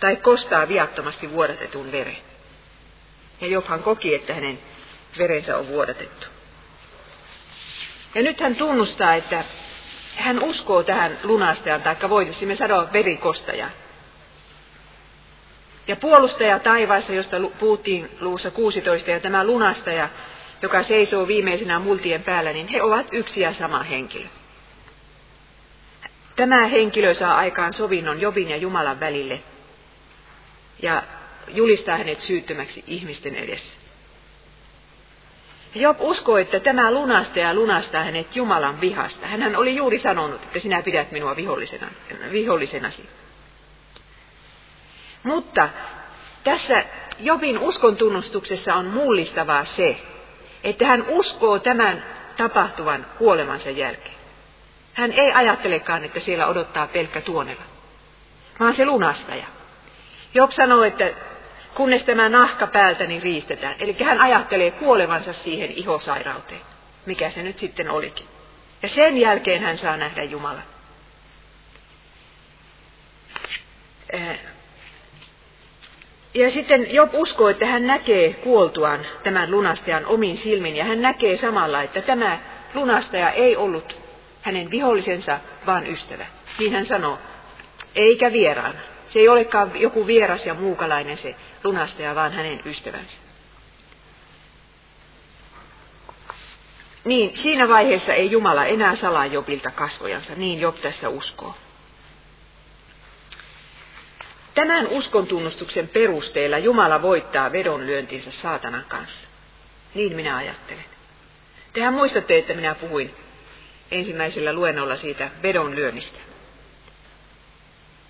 tai 0.00 0.16
kostaa 0.16 0.68
viattomasti 0.68 1.32
vuodatetun 1.32 1.92
veren. 1.92 2.16
Ja 3.40 3.46
Jobhan 3.46 3.82
koki, 3.82 4.14
että 4.14 4.34
hänen 4.34 4.58
verensä 5.18 5.56
on 5.58 5.68
vuodatettu. 5.68 6.26
Ja 8.14 8.22
nyt 8.22 8.40
hän 8.40 8.56
tunnustaa, 8.56 9.14
että 9.14 9.44
hän 10.16 10.42
uskoo 10.42 10.82
tähän 10.82 11.18
lunastajan, 11.22 11.82
tai 11.82 11.96
voisimme 12.08 12.54
sanoa 12.54 12.92
verikostajaan. 12.92 13.72
Ja 15.88 15.96
puolustaja 15.96 16.58
taivaassa, 16.58 17.12
josta 17.12 17.36
puhuttiin 17.58 18.10
luussa 18.20 18.50
16, 18.50 19.10
ja 19.10 19.20
tämä 19.20 19.44
lunastaja, 19.44 20.08
joka 20.62 20.82
seisoo 20.82 21.26
viimeisenä 21.26 21.78
multien 21.78 22.22
päällä, 22.22 22.52
niin 22.52 22.68
he 22.68 22.82
ovat 22.82 23.06
yksi 23.12 23.40
ja 23.40 23.52
sama 23.52 23.82
henkilö. 23.82 24.26
Tämä 26.36 26.66
henkilö 26.66 27.14
saa 27.14 27.36
aikaan 27.36 27.72
sovinnon 27.72 28.20
Jobin 28.20 28.50
ja 28.50 28.56
Jumalan 28.56 29.00
välille 29.00 29.40
ja 30.82 31.02
julistaa 31.48 31.98
hänet 31.98 32.20
syyttömäksi 32.20 32.84
ihmisten 32.86 33.34
edessä. 33.34 33.72
Job 35.74 35.96
uskoo, 36.00 36.36
että 36.36 36.60
tämä 36.60 36.90
lunastaja 36.90 37.54
lunastaa 37.54 38.04
hänet 38.04 38.36
Jumalan 38.36 38.80
vihasta. 38.80 39.26
Hän 39.26 39.56
oli 39.56 39.76
juuri 39.76 39.98
sanonut, 39.98 40.42
että 40.42 40.58
sinä 40.58 40.82
pidät 40.82 41.12
minua 41.12 41.36
vihollisena, 41.36 41.90
vihollisenasi. 42.32 43.08
Mutta 45.22 45.68
tässä 46.44 46.84
Jobin 47.20 47.58
uskon 47.58 47.96
tunnustuksessa 47.96 48.74
on 48.74 48.86
mullistavaa 48.86 49.64
se, 49.64 49.96
että 50.64 50.86
hän 50.86 51.04
uskoo 51.08 51.58
tämän 51.58 52.04
tapahtuvan 52.36 53.06
kuolemansa 53.18 53.70
jälkeen. 53.70 54.14
Hän 54.94 55.12
ei 55.12 55.32
ajattelekaan, 55.32 56.04
että 56.04 56.20
siellä 56.20 56.46
odottaa 56.46 56.86
pelkkä 56.86 57.20
tuonella, 57.20 57.62
vaan 58.60 58.76
se 58.76 58.84
lunastaja. 58.84 59.46
Job 60.34 60.50
sanoo, 60.50 60.84
että 60.84 61.10
kunnes 61.74 62.02
tämä 62.02 62.28
nahka 62.28 62.66
päältäni 62.66 63.20
riistetään. 63.20 63.74
Eli 63.78 63.96
hän 64.04 64.20
ajattelee 64.20 64.70
kuolevansa 64.70 65.32
siihen 65.32 65.70
ihosairauteen, 65.70 66.60
mikä 67.06 67.30
se 67.30 67.42
nyt 67.42 67.58
sitten 67.58 67.90
olikin. 67.90 68.26
Ja 68.82 68.88
sen 68.88 69.18
jälkeen 69.18 69.62
hän 69.62 69.78
saa 69.78 69.96
nähdä 69.96 70.22
Jumalan. 70.22 70.62
Ja 76.38 76.50
sitten 76.50 76.94
Job 76.94 77.14
uskoo, 77.14 77.48
että 77.48 77.66
hän 77.66 77.86
näkee 77.86 78.32
kuoltuaan 78.32 79.00
tämän 79.22 79.50
lunastajan 79.50 80.06
omiin 80.06 80.36
silmin, 80.36 80.76
ja 80.76 80.84
hän 80.84 81.02
näkee 81.02 81.36
samalla, 81.36 81.82
että 81.82 82.02
tämä 82.02 82.38
lunastaja 82.74 83.30
ei 83.30 83.56
ollut 83.56 83.96
hänen 84.42 84.70
vihollisensa, 84.70 85.40
vaan 85.66 85.86
ystävä. 85.86 86.26
Niin 86.58 86.72
hän 86.72 86.86
sanoo, 86.86 87.18
eikä 87.94 88.32
vieraana. 88.32 88.78
Se 89.08 89.18
ei 89.18 89.28
olekaan 89.28 89.80
joku 89.80 90.06
vieras 90.06 90.46
ja 90.46 90.54
muukalainen 90.54 91.18
se 91.18 91.34
lunastaja, 91.64 92.14
vaan 92.14 92.32
hänen 92.32 92.60
ystävänsä. 92.64 93.16
Niin, 97.04 97.36
siinä 97.36 97.68
vaiheessa 97.68 98.12
ei 98.12 98.30
Jumala 98.30 98.64
enää 98.64 98.94
salaa 98.94 99.26
Jobilta 99.26 99.70
kasvojansa, 99.70 100.34
niin 100.36 100.60
Job 100.60 100.76
tässä 100.76 101.08
uskoo. 101.08 101.54
Tämän 104.58 104.86
uskon 104.86 105.26
tunnustuksen 105.26 105.88
perusteella 105.88 106.58
Jumala 106.58 107.02
voittaa 107.02 107.52
vedonlyöntinsä 107.52 108.30
saatanan 108.30 108.84
kanssa. 108.88 109.28
Niin 109.94 110.16
minä 110.16 110.36
ajattelen. 110.36 110.84
Tehän 111.72 111.94
muistatte, 111.94 112.38
että 112.38 112.54
minä 112.54 112.74
puhuin 112.74 113.14
ensimmäisellä 113.90 114.52
luennolla 114.52 114.96
siitä 114.96 115.30
vedonlyönnistä. 115.42 116.18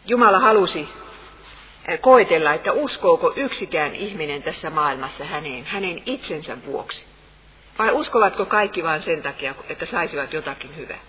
Jumala 0.06 0.38
halusi 0.38 0.88
eh, 1.88 2.00
koetella, 2.00 2.54
että 2.54 2.72
uskooko 2.72 3.32
yksikään 3.36 3.94
ihminen 3.94 4.42
tässä 4.42 4.70
maailmassa 4.70 5.24
häneen, 5.24 5.64
hänen 5.64 6.02
itsensä 6.06 6.56
vuoksi. 6.66 7.06
Vai 7.78 7.92
uskovatko 7.92 8.46
kaikki 8.46 8.82
vain 8.82 9.02
sen 9.02 9.22
takia, 9.22 9.54
että 9.68 9.86
saisivat 9.86 10.32
jotakin 10.32 10.76
hyvää? 10.76 11.00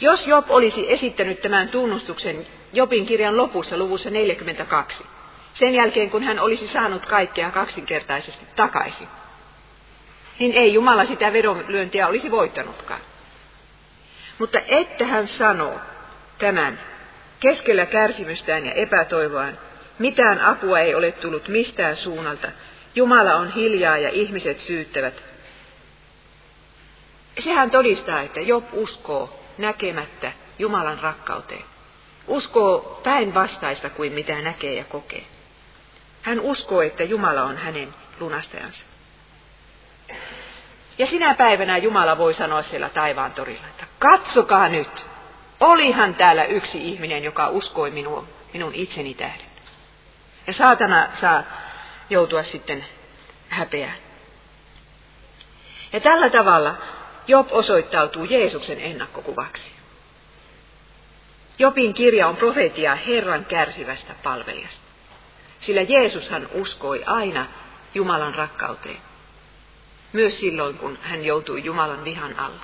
Jos 0.00 0.26
Job 0.26 0.50
olisi 0.50 0.92
esittänyt 0.92 1.40
tämän 1.40 1.68
tunnustuksen 1.68 2.46
Jobin 2.72 3.06
kirjan 3.06 3.36
lopussa 3.36 3.76
luvussa 3.76 4.10
42, 4.10 5.06
sen 5.52 5.74
jälkeen 5.74 6.10
kun 6.10 6.22
hän 6.22 6.38
olisi 6.38 6.66
saanut 6.66 7.06
kaikkea 7.06 7.50
kaksinkertaisesti 7.50 8.46
takaisin, 8.56 9.08
niin 10.38 10.52
ei 10.52 10.74
Jumala 10.74 11.04
sitä 11.04 11.32
vedonlyöntiä 11.32 12.08
olisi 12.08 12.30
voittanutkaan. 12.30 13.00
Mutta 14.38 14.60
että 14.66 15.06
hän 15.06 15.28
sanoo 15.28 15.80
tämän 16.38 16.80
keskellä 17.40 17.86
kärsimystään 17.86 18.66
ja 18.66 18.72
epätoivoaan, 18.72 19.58
mitään 19.98 20.40
apua 20.40 20.78
ei 20.78 20.94
ole 20.94 21.12
tullut 21.12 21.48
mistään 21.48 21.96
suunnalta, 21.96 22.48
Jumala 22.94 23.34
on 23.34 23.52
hiljaa 23.52 23.98
ja 23.98 24.08
ihmiset 24.08 24.60
syyttävät. 24.60 25.22
Sehän 27.38 27.70
todistaa, 27.70 28.20
että 28.20 28.40
Job 28.40 28.64
uskoo 28.72 29.40
näkemättä 29.58 30.32
Jumalan 30.58 30.98
rakkauteen. 30.98 31.69
Uskoo 32.30 33.00
päinvastaista 33.02 33.90
kuin 33.90 34.12
mitä 34.12 34.42
näkee 34.42 34.74
ja 34.74 34.84
kokee. 34.84 35.24
Hän 36.22 36.40
uskoo, 36.40 36.82
että 36.82 37.04
Jumala 37.04 37.42
on 37.42 37.56
hänen 37.56 37.94
lunastajansa. 38.20 38.84
Ja 40.98 41.06
sinä 41.06 41.34
päivänä 41.34 41.78
Jumala 41.78 42.18
voi 42.18 42.34
sanoa 42.34 42.62
siellä 42.62 42.88
taivaan 42.88 43.32
torilla, 43.32 43.66
että 43.66 43.84
katsokaa 43.98 44.68
nyt, 44.68 45.06
olihan 45.60 46.14
täällä 46.14 46.44
yksi 46.44 46.88
ihminen, 46.88 47.24
joka 47.24 47.48
uskoi 47.48 47.90
minua, 47.90 48.24
minun 48.52 48.74
itseni 48.74 49.14
tähden. 49.14 49.46
Ja 50.46 50.52
saatana 50.52 51.08
saa 51.20 51.42
joutua 52.10 52.42
sitten 52.42 52.84
häpeään. 53.48 53.98
Ja 55.92 56.00
tällä 56.00 56.30
tavalla 56.30 56.74
Job 57.26 57.48
osoittautuu 57.50 58.24
Jeesuksen 58.24 58.80
ennakkokuvaksi. 58.80 59.79
Jobin 61.60 61.94
kirja 61.94 62.28
on 62.28 62.36
profetia 62.36 62.94
Herran 62.94 63.44
kärsivästä 63.44 64.14
palvelijasta. 64.22 64.80
Sillä 65.60 65.82
Jeesushan 65.82 66.48
uskoi 66.54 67.02
aina 67.06 67.46
Jumalan 67.94 68.34
rakkauteen. 68.34 69.00
Myös 70.12 70.40
silloin, 70.40 70.78
kun 70.78 70.98
hän 71.02 71.24
joutui 71.24 71.64
Jumalan 71.64 72.04
vihan 72.04 72.38
alla. 72.38 72.60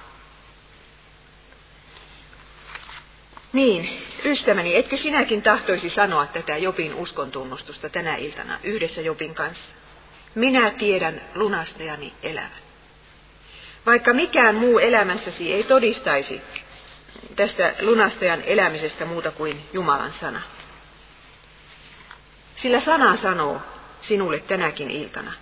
Niin, 3.52 4.02
ystäväni, 4.24 4.76
etkö 4.76 4.96
sinäkin 4.96 5.42
tahtoisi 5.42 5.90
sanoa 5.90 6.26
tätä 6.26 6.56
Jobin 6.56 6.94
uskontunnustusta 6.94 7.88
tänä 7.88 8.16
iltana 8.16 8.59
yhdessä 8.62 9.00
Jobin 9.00 9.35
kanssa? 9.35 9.74
Minä 10.35 10.70
tiedän 10.70 11.22
lunastajani 11.35 12.12
elävän. 12.22 12.66
Vaikka 13.87 14.12
mikään 14.12 14.54
muu 14.54 14.78
elämässäsi 14.78 15.52
ei 15.52 15.64
todistaisi 15.64 16.40
tästä 17.37 17.75
lunastajan 17.81 18.42
elämisestä 18.42 19.05
muuta 19.05 19.31
kuin 19.31 19.68
Jumalan 19.72 20.12
sana. 20.12 20.42
Sillä 22.57 22.81
sana 22.81 23.16
sanoo 23.16 23.62
sinulle 24.01 24.38
tänäkin 24.38 24.90
iltana 24.90 25.33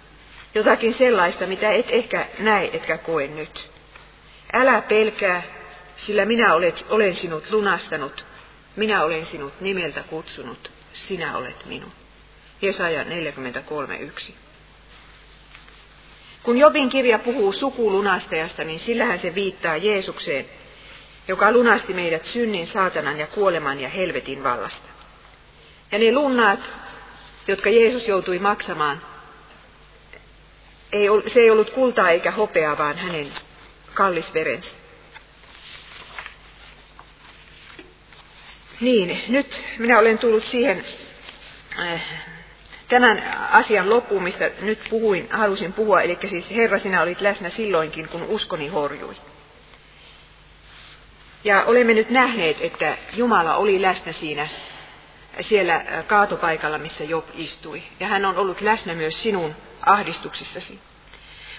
jotakin 0.55 0.95
sellaista, 0.95 1.47
mitä 1.47 1.73
et 1.73 1.87
ehkä 1.89 2.27
näe 2.39 2.71
etkä 2.73 2.99
koe 2.99 3.27
nyt. 3.27 3.71
Älä 4.53 4.83
pelkää, 4.83 5.43
sillä 5.97 6.25
minä 6.25 6.55
olet, 6.55 6.87
olen 6.89 7.15
sinut 7.15 7.51
lunastanut, 7.51 8.25
minä 8.77 9.05
olen 9.05 9.27
sinut 9.27 9.61
nimeltä 9.61 10.03
kutsunut, 10.03 10.71
sinä 10.93 11.37
olet 11.37 11.67
minun. 11.67 11.93
Jesaja 12.63 13.05
43.1. 13.05 14.33
Kun 16.43 16.59
Jobin 16.59 16.89
kirja 16.89 17.19
puhuu 17.19 17.53
sukulunastajasta, 17.53 18.65
niin 18.65 18.81
sillähän 18.81 19.21
se 19.21 19.35
viittaa 19.35 19.77
Jeesukseen, 19.77 20.47
joka 21.29 21.53
lunasti 21.53 21.95
meidät 21.95 22.25
synnin, 22.25 22.67
saatanan 22.67 23.19
ja 23.19 23.27
kuoleman 23.27 23.81
ja 23.81 23.89
helvetin 23.89 24.45
vallasta. 24.45 24.89
Ja 25.93 25.99
ne 25.99 26.13
lunnaat, 26.13 26.61
jotka 27.49 27.71
Jeesus 27.71 28.09
joutui 28.09 28.39
maksamaan, 28.39 29.03
ei, 30.93 31.09
se 31.33 31.41
ei 31.41 31.51
ollut 31.51 31.71
kultaa 31.71 32.11
eikä 32.11 32.31
hopeaa, 32.31 32.79
vaan 32.79 32.99
hänen 32.99 33.33
kallis 33.95 34.35
verensä. 34.35 34.71
Niin, 38.81 39.23
nyt 39.29 39.61
minä 39.79 39.99
olen 39.99 40.19
tullut 40.19 40.45
siihen 40.45 40.85
äh, 41.79 42.03
tämän 42.89 43.23
asian 43.51 43.91
loppuun, 43.91 44.23
mistä 44.23 44.51
nyt 44.61 44.79
puhuin, 44.91 45.29
halusin 45.31 45.73
puhua, 45.73 46.03
eli 46.03 46.19
siis 46.27 46.51
Herra, 46.51 46.79
sinä 46.79 47.03
olit 47.03 47.21
läsnä 47.21 47.49
silloinkin, 47.49 48.09
kun 48.09 48.23
uskoni 48.23 48.69
horjui. 48.69 49.17
Ja 51.45 51.65
olemme 51.65 51.95
nyt 51.95 52.11
nähneet, 52.11 52.57
että 52.61 52.97
Jumala 53.17 53.57
oli 53.57 53.83
läsnä 53.83 54.13
siinä 54.13 54.49
siellä 55.41 55.75
äh, 55.75 56.07
kaatopaikalla, 56.07 56.79
missä 56.79 57.05
Job 57.05 57.25
istui. 57.35 57.83
Ja 58.01 58.07
hän 58.07 58.25
on 58.25 58.37
ollut 58.37 58.61
läsnä 58.61 58.95
myös 58.95 59.23
sinun 59.23 59.55
ahdistuksissasi. 59.87 60.79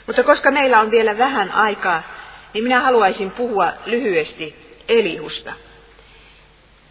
Mutta 0.08 0.24
koska 0.24 0.52
meillä 0.52 0.80
on 0.80 0.92
vielä 0.92 1.18
vähän 1.18 1.52
aikaa, 1.52 2.04
niin 2.54 2.64
minä 2.64 2.80
haluaisin 2.82 3.32
puhua 3.32 3.74
lyhyesti 3.86 4.78
Elihusta. 4.88 5.54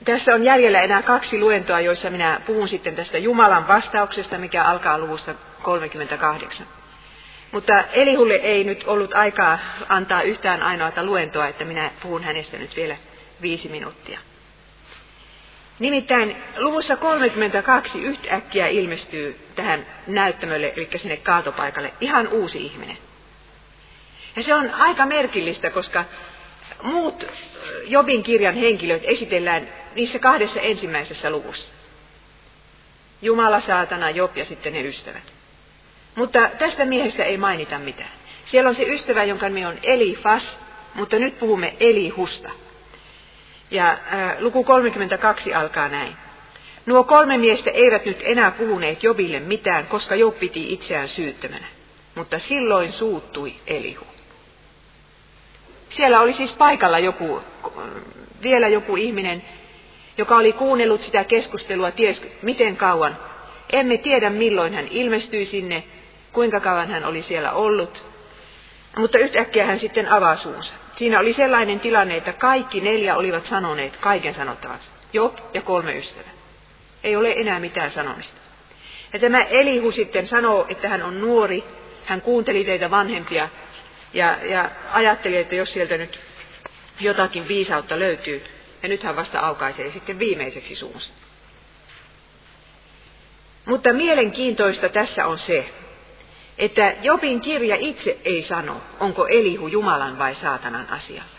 Tässä 0.04 0.34
on 0.34 0.44
jäljellä 0.44 0.80
enää 0.80 1.02
kaksi 1.02 1.40
luentoa, 1.40 1.80
joissa 1.80 2.10
minä 2.10 2.40
puhun 2.46 2.68
sitten 2.68 2.96
tästä 2.96 3.18
Jumalan 3.18 3.68
vastauksesta, 3.68 4.38
mikä 4.38 4.64
alkaa 4.64 4.98
luvusta 4.98 5.34
38. 5.62 6.66
Mutta 7.54 7.84
Elihulle 7.92 8.34
ei 8.34 8.64
nyt 8.64 8.84
ollut 8.86 9.14
aikaa 9.14 9.58
antaa 9.88 10.22
yhtään 10.22 10.62
ainoata 10.62 11.04
luentoa, 11.04 11.48
että 11.48 11.64
minä 11.64 11.90
puhun 12.02 12.24
hänestä 12.24 12.58
nyt 12.58 12.76
vielä 12.76 12.96
viisi 13.42 13.68
minuuttia. 13.68 14.18
Nimittäin 15.78 16.36
luvussa 16.56 16.96
32 16.96 18.02
yhtäkkiä 18.02 18.66
ilmestyy 18.66 19.38
tähän 19.54 19.86
näyttämölle, 20.06 20.72
eli 20.76 20.88
sinne 20.96 21.16
kaatopaikalle, 21.16 21.92
ihan 22.00 22.28
uusi 22.28 22.66
ihminen. 22.66 22.98
Ja 24.36 24.42
se 24.42 24.54
on 24.54 24.70
aika 24.70 25.06
merkillistä, 25.06 25.70
koska 25.70 26.04
muut 26.82 27.26
Jobin 27.86 28.22
kirjan 28.22 28.54
henkilöt 28.54 29.02
esitellään 29.04 29.68
niissä 29.94 30.18
kahdessa 30.18 30.60
ensimmäisessä 30.60 31.30
luvussa. 31.30 31.72
Jumala, 33.22 33.60
saatana, 33.60 34.10
Job 34.10 34.36
ja 34.36 34.44
sitten 34.44 34.72
ne 34.72 34.80
ystävät. 34.80 35.33
Mutta 36.14 36.50
tästä 36.58 36.84
miehestä 36.84 37.24
ei 37.24 37.36
mainita 37.36 37.78
mitään. 37.78 38.10
Siellä 38.44 38.68
on 38.68 38.74
se 38.74 38.82
ystävä, 38.82 39.24
jonka 39.24 39.48
nimi 39.48 39.66
on 39.66 39.78
Elifas, 39.82 40.58
mutta 40.94 41.18
nyt 41.18 41.38
puhumme 41.38 41.74
Elihusta. 41.80 42.50
Ja 43.70 43.98
ää, 44.10 44.36
luku 44.38 44.64
32 44.64 45.54
alkaa 45.54 45.88
näin. 45.88 46.16
Nuo 46.86 47.04
kolme 47.04 47.38
miestä 47.38 47.70
eivät 47.70 48.04
nyt 48.04 48.22
enää 48.24 48.50
puhuneet 48.50 49.02
Jobille 49.02 49.40
mitään, 49.40 49.86
koska 49.86 50.14
Job 50.14 50.38
piti 50.38 50.72
itseään 50.72 51.08
syyttömänä. 51.08 51.66
Mutta 52.14 52.38
silloin 52.38 52.92
suuttui 52.92 53.54
Elihu. 53.66 54.06
Siellä 55.88 56.20
oli 56.20 56.32
siis 56.32 56.52
paikalla 56.52 56.98
joku, 56.98 57.40
vielä 58.42 58.68
joku 58.68 58.96
ihminen, 58.96 59.42
joka 60.18 60.36
oli 60.36 60.52
kuunnellut 60.52 61.02
sitä 61.02 61.24
keskustelua 61.24 61.90
ties 61.90 62.22
miten 62.42 62.76
kauan. 62.76 63.16
Emme 63.72 63.98
tiedä 63.98 64.30
milloin 64.30 64.74
hän 64.74 64.88
ilmestyi 64.88 65.44
sinne, 65.44 65.84
kuinka 66.34 66.60
kauan 66.60 66.90
hän 66.90 67.04
oli 67.04 67.22
siellä 67.22 67.52
ollut. 67.52 68.04
Mutta 68.96 69.18
yhtäkkiä 69.18 69.66
hän 69.66 69.80
sitten 69.80 70.08
avaa 70.08 70.36
suunsa. 70.36 70.74
Siinä 70.96 71.20
oli 71.20 71.32
sellainen 71.32 71.80
tilanne, 71.80 72.16
että 72.16 72.32
kaikki 72.32 72.80
neljä 72.80 73.16
olivat 73.16 73.46
sanoneet 73.46 73.96
kaiken 73.96 74.34
sanottavansa. 74.34 74.90
Job 75.12 75.38
ja 75.54 75.62
kolme 75.62 75.98
ystävää. 75.98 76.32
Ei 77.04 77.16
ole 77.16 77.32
enää 77.36 77.60
mitään 77.60 77.90
sanomista. 77.90 78.34
Ja 79.12 79.18
tämä 79.18 79.40
Elihu 79.42 79.92
sitten 79.92 80.26
sanoo, 80.26 80.66
että 80.68 80.88
hän 80.88 81.02
on 81.02 81.20
nuori, 81.20 81.64
hän 82.04 82.20
kuunteli 82.20 82.64
teitä 82.64 82.90
vanhempia 82.90 83.48
ja, 84.12 84.38
ja 84.42 84.70
ajatteli, 84.92 85.36
että 85.36 85.54
jos 85.54 85.72
sieltä 85.72 85.96
nyt 85.96 86.20
jotakin 87.00 87.48
viisautta 87.48 87.98
löytyy, 87.98 88.44
ja 88.82 88.88
nyt 88.88 89.02
hän 89.02 89.16
vasta 89.16 89.40
aukaisee 89.40 89.90
sitten 89.90 90.18
viimeiseksi 90.18 90.76
suunsa. 90.76 91.12
Mutta 93.64 93.92
mielenkiintoista 93.92 94.88
tässä 94.88 95.26
on 95.26 95.38
se, 95.38 95.66
että 96.58 96.94
Jobin 97.02 97.40
kirja 97.40 97.76
itse 97.78 98.18
ei 98.24 98.42
sano, 98.42 98.80
onko 99.00 99.26
Elihu 99.26 99.68
Jumalan 99.68 100.18
vai 100.18 100.34
saatanan 100.34 100.90
asialla. 100.90 101.34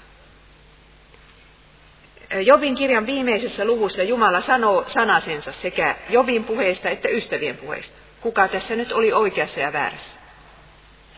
Jobin 2.45 2.76
kirjan 2.76 3.05
viimeisessä 3.05 3.66
luvussa 3.66 4.03
Jumala 4.03 4.41
sanoo 4.41 4.84
sanasensa 4.88 5.51
sekä 5.51 5.95
Jobin 6.09 6.43
puheesta 6.43 6.89
että 6.89 7.09
ystävien 7.09 7.57
puheesta. 7.57 7.99
Kuka 8.22 8.47
tässä 8.47 8.76
nyt 8.76 8.91
oli 8.91 9.13
oikeassa 9.13 9.59
ja 9.59 9.74
väärässä. 9.74 10.20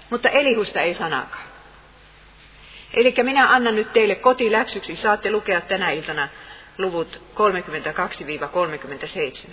Mutta 0.10 0.30
Elihusta 0.30 0.82
ei 0.82 0.94
sanakaan. 0.94 1.48
Eli 2.94 3.14
minä 3.24 3.50
annan 3.54 3.76
nyt 3.76 3.94
teille 3.94 4.16
kotiläksyksi, 4.16 4.96
saatte 4.96 5.32
lukea 5.32 5.62
tänä 5.62 5.92
iltana 5.92 6.30
luvut 6.78 7.22
32-37. 9.50 9.52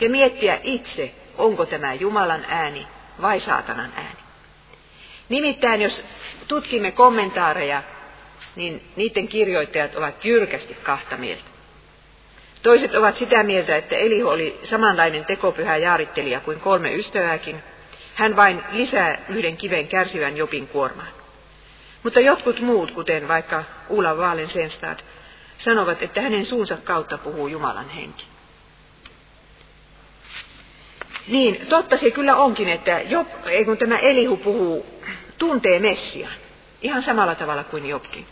Ja 0.00 0.10
miettiä 0.10 0.60
itse, 0.62 1.14
onko 1.38 1.66
tämä 1.66 1.94
Jumalan 1.94 2.44
ääni 2.48 2.86
vai 3.22 3.40
saatanan 3.40 3.92
ääni. 3.96 4.20
Nimittäin 5.28 5.82
jos 5.82 6.04
tutkimme 6.48 6.92
kommentaareja, 6.92 7.82
niin 8.56 8.82
niiden 8.96 9.28
kirjoittajat 9.28 9.94
ovat 9.94 10.24
jyrkästi 10.24 10.74
kahta 10.74 11.16
mieltä. 11.16 11.50
Toiset 12.62 12.94
ovat 12.94 13.16
sitä 13.16 13.42
mieltä, 13.42 13.76
että 13.76 13.96
Elihu 13.96 14.28
oli 14.28 14.60
samanlainen 14.62 15.24
tekopyhä 15.24 15.76
jaarittelija 15.76 16.40
kuin 16.40 16.60
kolme 16.60 16.94
ystävääkin. 16.94 17.62
Hän 18.14 18.36
vain 18.36 18.62
lisää 18.72 19.18
yhden 19.28 19.56
kiven 19.56 19.88
kärsivän 19.88 20.36
Jopin 20.36 20.68
kuormaan. 20.68 21.08
Mutta 22.02 22.20
jotkut 22.20 22.60
muut, 22.60 22.90
kuten 22.90 23.28
vaikka 23.28 23.64
Ulla 23.88 24.16
Vaalen-Senstad, 24.16 24.98
sanovat, 25.58 26.02
että 26.02 26.20
hänen 26.20 26.46
suunsa 26.46 26.76
kautta 26.76 27.18
puhuu 27.18 27.48
Jumalan 27.48 27.88
henki. 27.88 28.26
Niin, 31.28 31.66
totta 31.66 31.96
se 31.96 32.10
kyllä 32.10 32.36
onkin, 32.36 32.68
että 32.68 33.00
Job, 33.00 33.28
ei 33.46 33.64
kun 33.64 33.78
tämä 33.78 33.98
Elihu 33.98 34.36
puhuu, 34.36 34.86
tuntee 35.38 35.78
Messian. 35.78 36.32
Ihan 36.82 37.02
samalla 37.02 37.34
tavalla 37.34 37.64
kuin 37.64 37.86
Jobkin. 37.86 38.26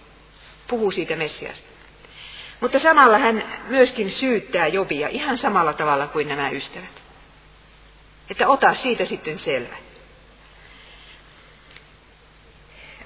Puhuu 0.69 0.91
siitä 0.91 1.17
Messiasta. 1.17 1.69
Mutta 2.61 2.79
samalla 2.79 3.19
hän 3.19 3.45
myöskin 3.69 4.11
syyttää 4.11 4.67
Jobia 4.67 5.09
ihan 5.09 5.39
samalla 5.39 5.73
tavalla 5.73 6.07
kuin 6.07 6.29
nämä 6.29 6.51
ystävät. 6.51 7.03
Että 8.31 8.49
ota 8.49 8.75
siitä 8.75 9.05
sitten 9.05 9.39
selvä. 9.39 9.77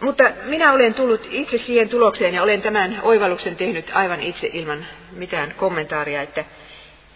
Mutta 0.00 0.24
minä 0.44 0.72
olen 0.72 0.94
tullut 0.94 1.28
itse 1.30 1.58
siihen 1.58 1.88
tulokseen 1.88 2.34
ja 2.34 2.42
olen 2.42 2.62
tämän 2.62 2.98
oivalluksen 3.02 3.56
tehnyt 3.56 3.90
aivan 3.94 4.22
itse 4.22 4.50
ilman 4.52 4.86
mitään 5.12 5.54
kommentaaria, 5.56 6.22
että 6.22 6.44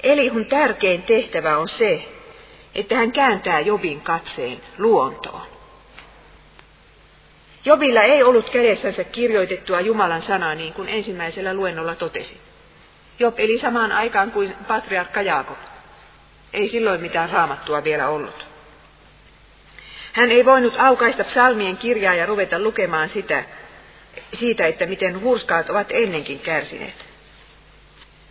Elihun 0.03 0.47
tärkein 0.47 1.03
tehtävä 1.03 1.59
on 1.59 1.69
se, 1.69 2.05
että 2.77 2.97
hän 2.97 3.13
kääntää 3.13 3.61
Jobin 3.61 4.01
katseen 4.01 4.61
luontoon. 4.79 5.47
Jobilla 7.65 8.03
ei 8.03 8.23
ollut 8.23 8.51
kädessänsä 8.51 9.05
kirjoitettua 9.05 9.81
Jumalan 9.81 10.23
sanaa 10.23 10.55
niin 10.55 10.73
kuin 10.73 10.89
ensimmäisellä 10.89 11.55
luennolla 11.55 11.95
totesi. 11.95 12.41
Job 13.19 13.41
eli 13.41 13.59
samaan 13.59 13.93
aikaan 13.93 14.31
kuin 14.31 14.55
patriarkka 14.69 15.23
Jaakob. 15.23 15.59
Ei 16.53 16.69
silloin 16.69 17.01
mitään 17.01 17.31
raamattua 17.31 17.85
vielä 17.85 18.09
ollut. 18.09 18.47
Hän 20.13 20.31
ei 20.31 20.45
voinut 20.45 20.75
aukaista 20.79 21.25
psalmien 21.25 21.77
kirjaa 21.77 22.15
ja 22.15 22.27
ruveta 22.27 22.59
lukemaan 22.59 23.09
sitä, 23.09 23.45
siitä, 24.35 24.67
että 24.67 24.87
miten 24.87 25.21
hurskaat 25.21 25.71
ovat 25.71 25.87
ennenkin 25.91 26.39
kärsineet. 26.39 27.07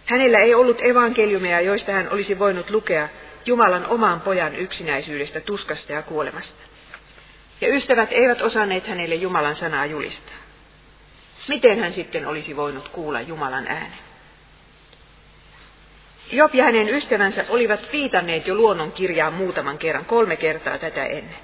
Hänellä 0.05 0.39
ei 0.39 0.53
ollut 0.53 0.81
evankeliumeja, 0.81 1.61
joista 1.61 1.91
hän 1.91 2.09
olisi 2.11 2.39
voinut 2.39 2.69
lukea 2.69 3.09
Jumalan 3.45 3.85
oman 3.85 4.21
pojan 4.21 4.55
yksinäisyydestä, 4.55 5.39
tuskasta 5.39 5.93
ja 5.93 6.01
kuolemasta. 6.01 6.63
Ja 7.61 7.75
ystävät 7.75 8.09
eivät 8.11 8.41
osanneet 8.41 8.87
hänelle 8.87 9.15
Jumalan 9.15 9.55
sanaa 9.55 9.85
julistaa. 9.85 10.35
Miten 11.47 11.79
hän 11.79 11.93
sitten 11.93 12.27
olisi 12.27 12.55
voinut 12.55 12.89
kuulla 12.89 13.21
Jumalan 13.21 13.67
äänen? 13.67 14.05
Job 16.31 16.55
ja 16.55 16.63
hänen 16.63 16.89
ystävänsä 16.89 17.45
olivat 17.49 17.79
viitanneet 17.91 18.47
jo 18.47 18.55
luonnon 18.55 18.91
kirjaan 18.91 19.33
muutaman 19.33 19.77
kerran, 19.77 20.05
kolme 20.05 20.35
kertaa 20.35 20.77
tätä 20.77 21.05
ennen. 21.05 21.37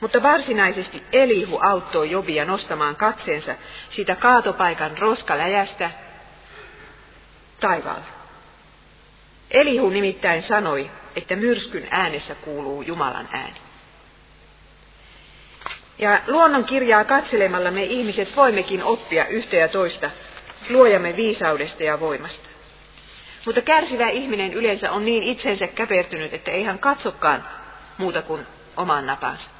Mutta 0.00 0.22
varsinaisesti 0.22 1.02
Elihu 1.12 1.58
auttoi 1.62 2.10
Jobia 2.10 2.44
nostamaan 2.44 2.96
katseensa 2.96 3.54
siitä 3.90 4.16
kaatopaikan 4.16 4.98
roskaläjästä 4.98 5.90
taivaalle. 7.60 8.06
Elihu 9.50 9.90
nimittäin 9.90 10.42
sanoi, 10.42 10.90
että 11.16 11.36
myrskyn 11.36 11.88
äänessä 11.90 12.34
kuuluu 12.34 12.82
Jumalan 12.82 13.28
ääni. 13.32 13.56
Ja 15.98 16.20
luonnon 16.26 16.64
kirjaa 16.64 17.04
katselemalla 17.04 17.70
me 17.70 17.82
ihmiset 17.82 18.36
voimmekin 18.36 18.82
oppia 18.82 19.26
yhtä 19.26 19.56
ja 19.56 19.68
toista 19.68 20.10
luojamme 20.70 21.16
viisaudesta 21.16 21.82
ja 21.82 22.00
voimasta. 22.00 22.48
Mutta 23.46 23.62
kärsivä 23.62 24.08
ihminen 24.08 24.52
yleensä 24.52 24.92
on 24.92 25.04
niin 25.04 25.22
itsensä 25.22 25.66
käpertynyt, 25.66 26.34
että 26.34 26.50
ei 26.50 26.64
hän 26.64 26.78
katsokaan 26.78 27.44
muuta 27.98 28.22
kuin 28.22 28.46
oman 28.76 29.06
napansa. 29.06 29.50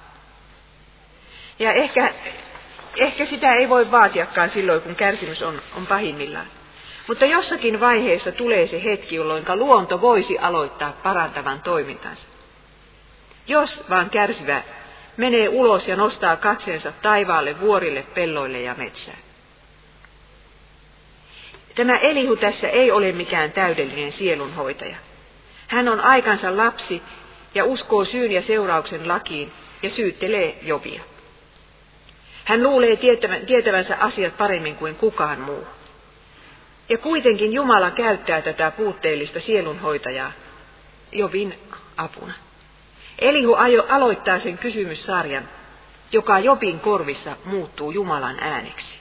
Ja 1.58 1.72
ehkä, 1.72 2.14
ehkä 2.96 3.26
sitä 3.26 3.52
ei 3.52 3.68
voi 3.68 3.90
vaatiakaan 3.90 4.50
silloin, 4.50 4.80
kun 4.82 4.94
kärsimys 4.96 5.42
on, 5.42 5.62
on 5.76 5.86
pahimmillaan. 5.86 6.46
Mutta 7.08 7.26
jossakin 7.26 7.80
vaiheessa 7.80 8.32
tulee 8.32 8.66
se 8.66 8.84
hetki, 8.84 9.16
jolloin 9.16 9.44
luonto 9.54 10.00
voisi 10.00 10.38
aloittaa 10.38 10.92
parantavan 11.02 11.62
toimintansa. 11.62 12.22
Jos 13.46 13.84
vaan 13.90 14.10
kärsivä 14.10 14.62
menee 15.16 15.48
ulos 15.48 15.88
ja 15.88 15.96
nostaa 15.96 16.36
katseensa 16.36 16.92
taivaalle, 16.92 17.60
vuorille, 17.60 18.02
pelloille 18.14 18.60
ja 18.60 18.74
metsään. 18.78 19.18
Tämä 21.74 21.96
Elihu 21.96 22.36
tässä 22.36 22.68
ei 22.68 22.90
ole 22.90 23.12
mikään 23.12 23.52
täydellinen 23.52 24.12
sielunhoitaja. 24.12 24.96
Hän 25.66 25.88
on 25.88 26.00
aikansa 26.00 26.56
lapsi 26.56 27.02
ja 27.54 27.64
uskoo 27.64 28.04
syyn 28.04 28.32
ja 28.32 28.42
seurauksen 28.42 29.08
lakiin 29.08 29.52
ja 29.82 29.90
syyttelee 29.90 30.58
Jobia. 30.62 31.02
Hän 32.44 32.62
luulee 32.62 32.98
tietävänsä 33.46 33.96
asiat 34.00 34.36
paremmin 34.36 34.76
kuin 34.76 34.94
kukaan 34.94 35.40
muu. 35.40 35.66
Ja 36.88 36.98
kuitenkin 36.98 37.52
Jumala 37.52 37.90
käyttää 37.90 38.42
tätä 38.42 38.70
puutteellista 38.70 39.40
sielunhoitajaa 39.40 40.32
Jobin 41.12 41.58
apuna. 41.96 42.34
Elihu 43.18 43.54
ajo, 43.54 43.86
aloittaa 43.88 44.38
sen 44.38 44.58
kysymyssarjan, 44.58 45.48
joka 46.12 46.38
Jobin 46.38 46.80
korvissa 46.80 47.36
muuttuu 47.44 47.90
Jumalan 47.90 48.36
ääneksi. 48.40 48.98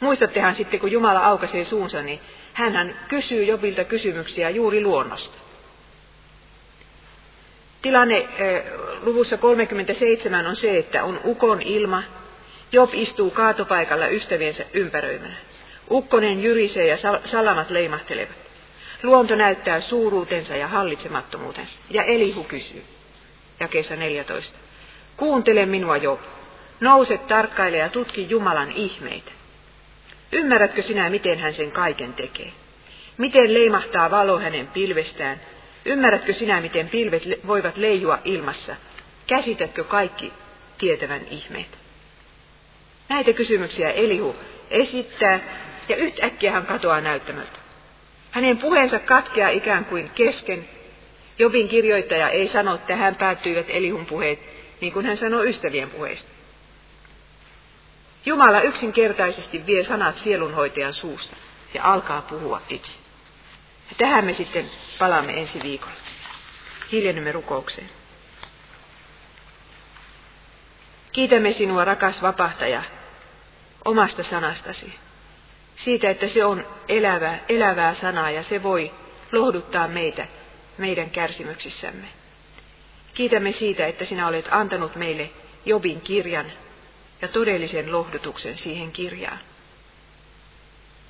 Muistattehan 0.00 0.56
sitten, 0.56 0.80
kun 0.80 0.92
Jumala 0.92 1.26
aukaisee 1.26 1.64
suunsa, 1.64 2.02
niin 2.02 2.20
hän 2.52 2.98
kysyy 3.08 3.44
Jobilta 3.44 3.84
kysymyksiä 3.84 4.50
juuri 4.50 4.82
luonnosta. 4.82 5.38
Tilanne 7.82 8.28
luvussa 9.02 9.36
37 9.36 10.46
on 10.46 10.56
se, 10.56 10.78
että 10.78 11.04
on 11.04 11.20
ukon 11.24 11.62
ilma. 11.62 12.02
Job 12.72 12.90
istuu 12.94 13.30
kaatopaikalla 13.30 14.06
ystäviensä 14.06 14.64
ympäröimänä. 14.72 15.34
Ukkonen 15.90 16.42
jyrisee 16.42 16.86
ja 16.86 16.96
salamat 17.24 17.70
leimahtelevat. 17.70 18.36
Luonto 19.02 19.34
näyttää 19.34 19.80
suuruutensa 19.80 20.56
ja 20.56 20.68
hallitsemattomuutensa. 20.68 21.78
Ja 21.90 22.04
Elihu 22.04 22.44
kysyy. 22.44 22.84
Ja 23.60 23.68
kesä 23.68 23.96
14. 23.96 24.58
Kuuntele 25.16 25.66
minua, 25.66 25.96
Job. 25.96 26.20
Nouse 26.80 27.18
tarkkaile 27.18 27.76
ja 27.76 27.88
tutki 27.88 28.26
Jumalan 28.28 28.72
ihmeitä. 28.72 29.32
Ymmärrätkö 30.32 30.82
sinä, 30.82 31.10
miten 31.10 31.38
hän 31.38 31.54
sen 31.54 31.70
kaiken 31.70 32.12
tekee? 32.12 32.52
Miten 33.18 33.54
leimahtaa 33.54 34.10
valo 34.10 34.38
hänen 34.38 34.66
pilvestään? 34.66 35.40
Ymmärrätkö 35.84 36.32
sinä, 36.32 36.60
miten 36.60 36.88
pilvet 36.88 37.22
voivat 37.46 37.76
leijua 37.76 38.18
ilmassa? 38.24 38.76
Käsitätkö 39.26 39.84
kaikki 39.84 40.32
tietävän 40.78 41.26
ihmeet? 41.30 41.78
Näitä 43.08 43.32
kysymyksiä 43.32 43.90
Elihu 43.90 44.36
esittää 44.70 45.40
ja 45.88 45.96
yhtäkkiä 45.96 46.52
hän 46.52 46.66
katoaa 46.66 47.00
näyttämältä. 47.00 47.58
Hänen 48.30 48.58
puheensa 48.58 48.98
katkeaa 48.98 49.50
ikään 49.50 49.84
kuin 49.84 50.10
kesken. 50.10 50.68
Jobin 51.38 51.68
kirjoittaja 51.68 52.28
ei 52.28 52.48
sano, 52.48 52.74
että 52.74 52.96
hän 52.96 53.14
päättyivät 53.14 53.66
Elihun 53.68 54.06
puheet, 54.06 54.38
niin 54.80 54.92
kuin 54.92 55.06
hän 55.06 55.16
sanoi 55.16 55.48
ystävien 55.48 55.90
puheista. 55.90 56.30
Jumala 58.26 58.60
yksinkertaisesti 58.60 59.66
vie 59.66 59.84
sanat 59.84 60.16
sielunhoitajan 60.16 60.94
suusta 60.94 61.36
ja 61.74 61.84
alkaa 61.92 62.22
puhua 62.22 62.62
itse. 62.68 62.92
Ja 63.90 63.96
tähän 63.98 64.24
me 64.24 64.32
sitten 64.32 64.70
palaamme 64.98 65.40
ensi 65.40 65.62
viikolla. 65.62 65.94
Hiljennymme 66.92 67.32
rukoukseen. 67.32 67.90
Kiitämme 71.12 71.52
sinua, 71.52 71.84
rakas 71.84 72.22
vapahtaja, 72.22 72.82
omasta 73.84 74.22
sanastasi. 74.22 74.98
Siitä, 75.84 76.10
että 76.10 76.28
se 76.28 76.44
on 76.44 76.66
elävää, 76.88 77.38
elävää 77.48 77.94
sanaa 77.94 78.30
ja 78.30 78.42
se 78.42 78.62
voi 78.62 78.92
lohduttaa 79.32 79.88
meitä 79.88 80.26
meidän 80.78 81.10
kärsimyksissämme. 81.10 82.06
Kiitämme 83.14 83.52
siitä, 83.52 83.86
että 83.86 84.04
sinä 84.04 84.28
olet 84.28 84.48
antanut 84.50 84.96
meille 84.96 85.30
Jobin 85.66 86.00
kirjan 86.00 86.52
ja 87.22 87.28
todellisen 87.28 87.92
lohdutuksen 87.92 88.58
siihen 88.58 88.92
kirjaan. 88.92 89.38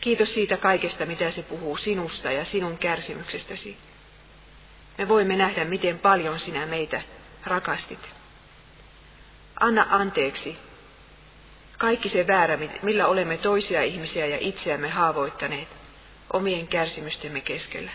Kiitos 0.00 0.34
siitä 0.34 0.56
kaikesta, 0.56 1.06
mitä 1.06 1.30
se 1.30 1.42
puhuu 1.42 1.76
sinusta 1.76 2.32
ja 2.32 2.44
sinun 2.44 2.78
kärsimyksestäsi. 2.78 3.76
Me 4.98 5.08
voimme 5.08 5.36
nähdä, 5.36 5.64
miten 5.64 5.98
paljon 5.98 6.38
sinä 6.38 6.66
meitä 6.66 7.02
rakastit. 7.44 8.12
Anna 9.60 9.86
anteeksi 9.90 10.58
kaikki 11.80 12.08
se 12.08 12.26
väärä, 12.26 12.58
millä 12.82 13.06
olemme 13.06 13.38
toisia 13.38 13.82
ihmisiä 13.82 14.26
ja 14.26 14.38
itseämme 14.40 14.88
haavoittaneet 14.88 15.68
omien 16.32 16.66
kärsimystemme 16.66 17.40
keskellä. 17.40 17.90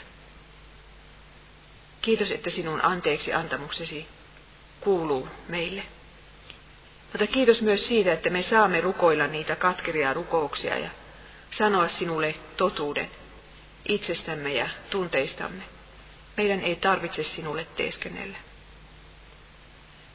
Kiitos, 2.01 2.31
että 2.31 2.49
sinun 2.49 2.86
anteeksi 2.86 3.33
antamuksesi 3.33 4.07
kuuluu 4.81 5.27
meille. 5.47 5.83
Mutta 7.11 7.27
kiitos 7.27 7.61
myös 7.61 7.88
siitä, 7.88 8.13
että 8.13 8.29
me 8.29 8.41
saamme 8.41 8.81
rukoilla 8.81 9.27
niitä 9.27 9.55
katkeria 9.55 10.13
rukouksia 10.13 10.77
ja 10.77 10.89
sanoa 11.51 11.88
sinulle 11.88 12.36
totuuden 12.57 13.09
itsestämme 13.88 14.53
ja 14.53 14.69
tunteistamme. 14.89 15.63
Meidän 16.38 16.61
ei 16.61 16.75
tarvitse 16.75 17.23
sinulle 17.23 17.67
teeskennellä. 17.75 18.38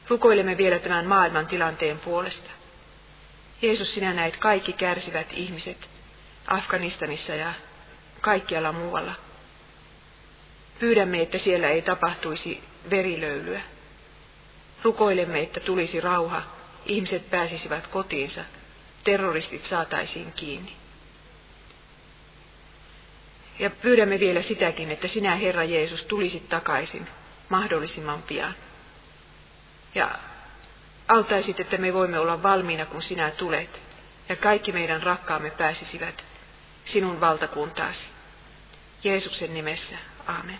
Rukoilemme 0.07 0.57
vielä 0.57 0.79
tämän 0.79 1.05
maailman 1.05 1.47
tilanteen 1.47 1.99
puolesta. 1.99 2.60
Jeesus, 3.61 3.93
sinä 3.93 4.13
näet 4.13 4.37
kaikki 4.37 4.73
kärsivät 4.73 5.27
ihmiset 5.33 5.89
Afganistanissa 6.47 7.35
ja 7.35 7.53
kaikkialla 8.21 8.71
muualla. 8.71 9.13
Pyydämme, 10.79 11.21
että 11.21 11.37
siellä 11.37 11.69
ei 11.69 11.81
tapahtuisi 11.81 12.63
verilöylyä. 12.89 13.61
Rukoilemme, 14.83 15.41
että 15.41 15.59
tulisi 15.59 16.01
rauha, 16.01 16.41
ihmiset 16.85 17.29
pääsisivät 17.29 17.87
kotiinsa, 17.87 18.41
terroristit 19.03 19.65
saataisiin 19.65 20.31
kiinni. 20.31 20.71
Ja 23.59 23.69
pyydämme 23.69 24.19
vielä 24.19 24.41
sitäkin, 24.41 24.91
että 24.91 25.07
sinä, 25.07 25.35
Herra 25.35 25.63
Jeesus, 25.63 26.03
tulisit 26.03 26.49
takaisin 26.49 27.07
mahdollisimman 27.49 28.23
pian. 28.23 28.55
Ja 29.95 30.19
autaisit, 31.11 31.59
että 31.59 31.77
me 31.77 31.93
voimme 31.93 32.19
olla 32.19 32.43
valmiina, 32.43 32.85
kun 32.85 33.01
sinä 33.01 33.31
tulet, 33.31 33.81
ja 34.29 34.35
kaikki 34.35 34.71
meidän 34.71 35.03
rakkaamme 35.03 35.49
pääsisivät 35.49 36.23
sinun 36.85 37.19
valtakuntaasi. 37.21 38.07
Jeesuksen 39.03 39.53
nimessä, 39.53 39.95
amen. 40.27 40.59